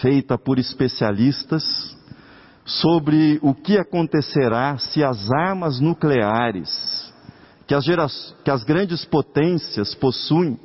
feita 0.00 0.38
por 0.38 0.58
especialistas 0.58 1.64
sobre 2.64 3.40
o 3.42 3.54
que 3.54 3.76
acontecerá 3.78 4.78
se 4.78 5.02
as 5.02 5.30
armas 5.30 5.80
nucleares 5.80 7.08
que 7.68 7.74
as, 7.74 7.84
que 8.42 8.50
as 8.50 8.64
grandes 8.64 9.04
potências 9.04 9.94
possuem, 9.94 10.58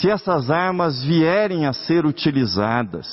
se 0.00 0.08
essas 0.08 0.50
armas 0.50 1.04
vierem 1.04 1.66
a 1.66 1.74
ser 1.74 2.06
utilizadas. 2.06 3.06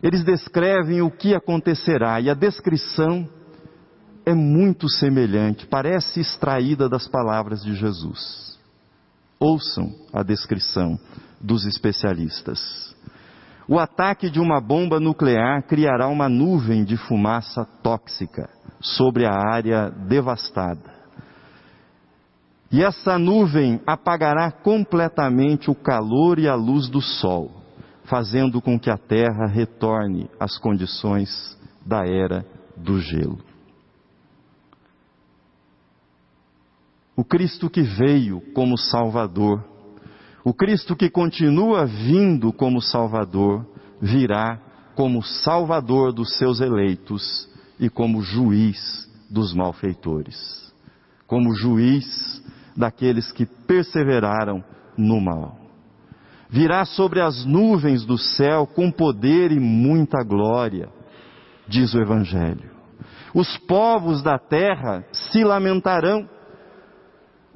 Eles 0.00 0.22
descrevem 0.22 1.02
o 1.02 1.10
que 1.10 1.34
acontecerá 1.34 2.20
e 2.20 2.30
a 2.30 2.34
descrição 2.34 3.28
é 4.24 4.32
muito 4.32 4.88
semelhante, 4.88 5.66
parece 5.66 6.20
extraída 6.20 6.88
das 6.88 7.08
palavras 7.08 7.62
de 7.62 7.74
Jesus. 7.74 8.58
Ouçam 9.40 9.92
a 10.12 10.22
descrição 10.22 10.98
dos 11.40 11.66
especialistas. 11.66 12.94
O 13.68 13.78
ataque 13.78 14.30
de 14.30 14.38
uma 14.38 14.60
bomba 14.60 15.00
nuclear 15.00 15.62
criará 15.64 16.06
uma 16.06 16.28
nuvem 16.28 16.84
de 16.84 16.96
fumaça 16.96 17.64
tóxica 17.82 18.48
sobre 18.80 19.26
a 19.26 19.32
área 19.32 19.90
devastada. 19.90 20.95
E 22.70 22.82
essa 22.82 23.18
nuvem 23.18 23.80
apagará 23.86 24.50
completamente 24.50 25.70
o 25.70 25.74
calor 25.74 26.38
e 26.38 26.48
a 26.48 26.54
luz 26.54 26.88
do 26.88 27.00
sol, 27.00 27.62
fazendo 28.04 28.60
com 28.60 28.78
que 28.78 28.90
a 28.90 28.98
terra 28.98 29.46
retorne 29.46 30.28
às 30.38 30.58
condições 30.58 31.56
da 31.84 32.04
era 32.06 32.44
do 32.76 33.00
gelo. 33.00 33.38
O 37.16 37.24
Cristo 37.24 37.70
que 37.70 37.82
veio 37.82 38.42
como 38.52 38.76
Salvador, 38.76 39.64
o 40.44 40.52
Cristo 40.52 40.94
que 40.94 41.08
continua 41.08 41.86
vindo 41.86 42.52
como 42.52 42.80
Salvador, 42.82 43.64
virá 44.00 44.60
como 44.94 45.22
Salvador 45.22 46.12
dos 46.12 46.36
seus 46.36 46.60
eleitos 46.60 47.48
e 47.78 47.88
como 47.88 48.22
juiz 48.22 49.08
dos 49.30 49.54
malfeitores, 49.54 50.72
como 51.26 51.54
juiz 51.54 52.42
daqueles 52.76 53.32
que 53.32 53.46
perseveraram 53.46 54.62
no 54.96 55.20
mal. 55.20 55.56
Virá 56.48 56.84
sobre 56.84 57.20
as 57.20 57.44
nuvens 57.44 58.04
do 58.04 58.16
céu 58.16 58.66
com 58.66 58.90
poder 58.90 59.50
e 59.50 59.58
muita 59.58 60.22
glória, 60.22 60.88
diz 61.66 61.94
o 61.94 62.00
Evangelho. 62.00 62.70
Os 63.34 63.56
povos 63.58 64.22
da 64.22 64.38
terra 64.38 65.04
se 65.12 65.42
lamentarão 65.42 66.28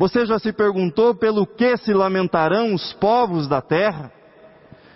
você 0.01 0.25
já 0.25 0.39
se 0.39 0.51
perguntou 0.51 1.15
pelo 1.15 1.47
que 1.47 1.77
se 1.77 1.93
lamentarão 1.93 2.73
os 2.73 2.91
povos 2.95 3.47
da 3.47 3.61
terra? 3.61 4.11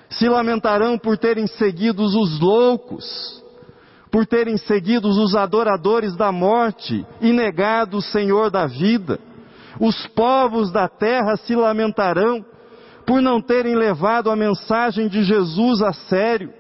Se 0.09 0.27
lamentarão 0.31 0.97
por 0.97 1.19
terem 1.19 1.47
seguido 1.47 2.03
os 2.03 2.41
loucos, 2.41 3.45
por 4.11 4.25
terem 4.25 4.57
seguido 4.57 5.07
os 5.07 5.37
adoradores 5.37 6.17
da 6.17 6.33
morte 6.33 7.05
e 7.21 7.35
negado 7.35 7.99
o 7.99 8.01
Senhor 8.01 8.51
da 8.51 8.67
vida. 8.67 9.21
Os 9.81 10.07
povos 10.09 10.71
da 10.71 10.89
terra 10.89 11.37
se 11.37 11.55
lamentarão 11.55 12.45
por 13.07 13.21
não 13.21 13.41
terem 13.41 13.75
levado 13.75 14.31
a 14.31 14.37
mensagem 14.37 15.09
de 15.09 15.23
Jesus 15.25 15.83
a 15.83 15.93
sério, 15.93 16.53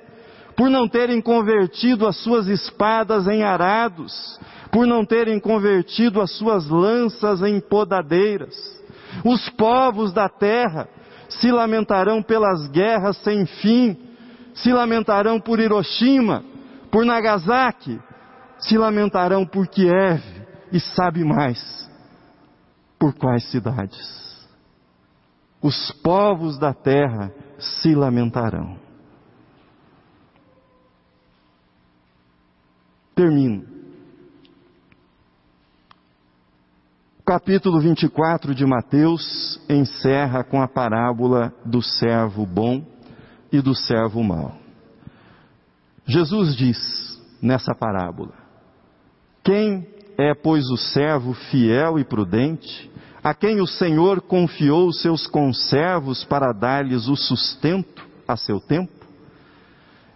por 0.57 0.68
não 0.68 0.88
terem 0.88 1.20
convertido 1.20 2.07
as 2.07 2.16
suas 2.18 2.46
espadas 2.46 3.27
em 3.27 3.42
arados, 3.42 4.38
por 4.70 4.87
não 4.87 5.05
terem 5.05 5.40
convertido 5.40 6.20
as 6.20 6.31
suas 6.33 6.68
lanças 6.68 7.42
em 7.42 7.61
podadeiras. 7.61 8.55
Os 9.24 9.48
povos 9.50 10.12
da 10.12 10.29
terra 10.29 10.88
se 11.29 11.50
lamentarão 11.50 12.22
pelas 12.22 12.68
guerras 12.68 13.16
sem 13.18 13.46
fim, 13.46 13.96
se 14.55 14.72
lamentarão 14.72 15.40
por 15.40 15.59
Hiroshima, 15.59 16.44
por 16.90 17.05
Nagasaki, 17.05 17.98
se 18.59 18.79
lamentarão 18.79 19.44
por 19.44 19.66
Kiev 19.66 20.22
e 20.72 20.81
sabe 20.81 21.24
mais, 21.24 21.84
por 23.04 23.12
quais 23.12 23.44
cidades. 23.50 24.48
Os 25.60 25.90
povos 26.02 26.58
da 26.58 26.72
terra 26.72 27.30
se 27.58 27.94
lamentarão. 27.94 28.78
Termino. 33.14 33.74
capítulo 37.26 37.78
24 37.80 38.54
de 38.54 38.64
Mateus 38.64 39.60
encerra 39.68 40.42
com 40.42 40.62
a 40.62 40.68
parábola 40.68 41.52
do 41.64 41.82
servo 41.82 42.46
bom 42.46 42.86
e 43.52 43.60
do 43.60 43.74
servo 43.74 44.22
mau. 44.22 44.56
Jesus 46.06 46.56
diz 46.56 46.78
nessa 47.42 47.74
parábola: 47.74 48.32
Quem 49.42 49.94
é, 50.16 50.34
pois, 50.34 50.70
o 50.70 50.76
servo 50.76 51.34
fiel 51.34 51.98
e 51.98 52.04
prudente, 52.04 52.90
a 53.24 53.32
quem 53.32 53.58
o 53.62 53.66
Senhor 53.66 54.20
confiou 54.20 54.87
os 54.87 55.00
seus 55.00 55.26
conservos 55.26 56.22
para 56.24 56.52
dar-lhes 56.52 57.08
o 57.08 57.16
sustento 57.16 58.06
a 58.28 58.37
seu 58.37 58.60
tempo? 58.60 58.92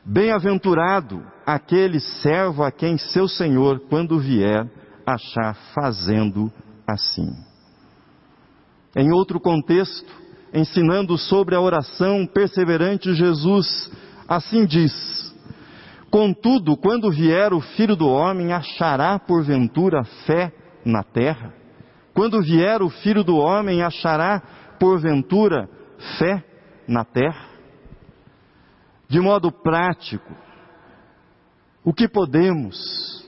Bem-aventurado 0.05 1.25
aquele 1.47 2.01
servo 2.01 2.63
a 2.63 2.71
quem 2.71 2.99
seu 2.99 3.27
Senhor, 3.27 3.81
quando 3.89 4.19
vier, 4.19 4.71
achar 5.07 5.55
fazendo 5.75 6.53
assim. 6.87 7.31
Em 8.95 9.11
outro 9.11 9.41
contexto, 9.41 10.13
ensinando 10.53 11.17
sobre 11.17 11.55
a 11.55 11.61
oração 11.63 12.27
perseverante, 12.27 13.15
Jesus 13.15 13.91
assim 14.29 14.67
diz: 14.67 15.35
Contudo, 16.11 16.77
quando 16.77 17.11
vier 17.11 17.55
o 17.55 17.61
Filho 17.61 17.97
do 17.97 18.07
Homem, 18.07 18.53
achará 18.53 19.19
porventura 19.19 20.05
fé 20.27 20.53
na 20.85 21.03
terra? 21.03 21.58
Quando 22.19 22.43
vier 22.43 22.83
o 22.83 22.91
Filho 22.91 23.23
do 23.23 23.37
Homem, 23.37 23.81
achará 23.81 24.43
porventura 24.81 25.71
fé 26.19 26.45
na 26.89 27.05
terra? 27.05 27.49
De 29.09 29.21
modo 29.21 29.53
prático, 29.53 30.35
o 31.85 31.95
que 31.95 32.09
podemos, 32.09 33.25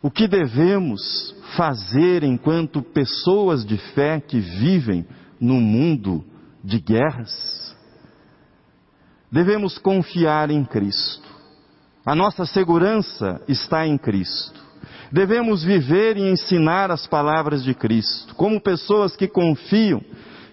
o 0.00 0.08
que 0.08 0.28
devemos 0.28 1.34
fazer 1.56 2.22
enquanto 2.22 2.80
pessoas 2.80 3.66
de 3.66 3.76
fé 3.92 4.20
que 4.20 4.38
vivem 4.38 5.04
no 5.40 5.54
mundo 5.54 6.24
de 6.62 6.78
guerras? 6.78 7.76
Devemos 9.32 9.78
confiar 9.78 10.48
em 10.48 10.64
Cristo. 10.64 11.28
A 12.06 12.14
nossa 12.14 12.46
segurança 12.46 13.42
está 13.48 13.84
em 13.84 13.98
Cristo. 13.98 14.62
Devemos 15.12 15.62
viver 15.62 16.16
e 16.16 16.30
ensinar 16.30 16.90
as 16.90 17.06
palavras 17.06 17.62
de 17.62 17.74
Cristo, 17.74 18.34
como 18.34 18.60
pessoas 18.60 19.14
que 19.14 19.28
confiam 19.28 20.00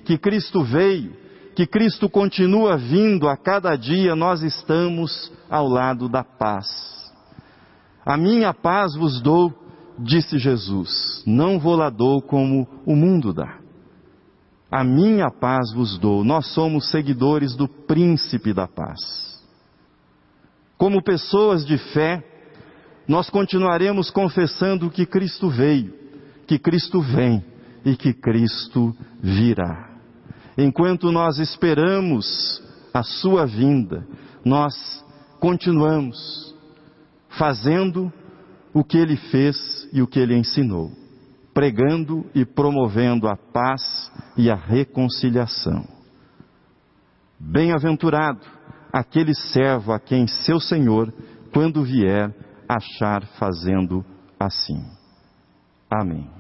que 0.03 0.17
Cristo 0.17 0.63
veio, 0.63 1.13
que 1.55 1.65
Cristo 1.65 2.09
continua 2.09 2.77
vindo 2.77 3.29
a 3.29 3.37
cada 3.37 3.75
dia, 3.75 4.15
nós 4.15 4.41
estamos 4.41 5.31
ao 5.49 5.67
lado 5.67 6.09
da 6.09 6.23
paz. 6.23 6.67
A 8.05 8.17
minha 8.17 8.53
paz 8.53 8.95
vos 8.95 9.21
dou, 9.21 9.53
disse 9.97 10.37
Jesus: 10.37 11.23
Não 11.25 11.59
vou 11.59 11.75
lá 11.75 11.89
dou 11.89 12.21
como 12.21 12.67
o 12.85 12.95
mundo 12.95 13.33
dá. 13.33 13.59
A 14.71 14.83
minha 14.83 15.31
paz 15.31 15.73
vos 15.73 15.97
dou. 15.97 16.23
Nós 16.23 16.47
somos 16.53 16.89
seguidores 16.91 17.55
do 17.55 17.67
príncipe 17.67 18.53
da 18.53 18.67
paz. 18.67 18.99
Como 20.77 21.03
pessoas 21.03 21.65
de 21.65 21.77
fé, 21.77 22.23
nós 23.09 23.29
continuaremos 23.29 24.11
confessando 24.11 24.89
que 24.89 25.05
Cristo 25.05 25.49
veio, 25.49 25.93
que 26.47 26.59
Cristo 26.59 27.01
vem 27.01 27.43
e 27.83 27.95
que 27.95 28.13
Cristo 28.13 28.95
virá. 29.19 29.89
Enquanto 30.55 31.11
nós 31.11 31.39
esperamos 31.39 32.61
a 32.93 33.01
sua 33.01 33.45
vinda, 33.45 34.07
nós 34.45 34.73
continuamos 35.39 36.55
fazendo 37.29 38.13
o 38.73 38.83
que 38.83 38.97
ele 38.97 39.17
fez 39.17 39.89
e 39.91 40.01
o 40.01 40.07
que 40.07 40.19
ele 40.19 40.37
ensinou. 40.37 40.91
pregando 41.53 42.25
e 42.33 42.45
promovendo 42.45 43.27
a 43.27 43.35
paz 43.35 44.09
e 44.37 44.49
a 44.49 44.55
reconciliação. 44.55 45.85
Bem-aventurado 47.37 48.39
aquele 48.93 49.33
servo 49.35 49.91
a 49.91 49.99
quem 49.99 50.25
seu 50.27 50.59
Senhor, 50.59 51.13
quando 51.51 51.83
vier, 51.83 52.33
achar 52.69 53.25
fazendo 53.39 54.05
assim. 54.39 54.79
Amém. 55.89 56.38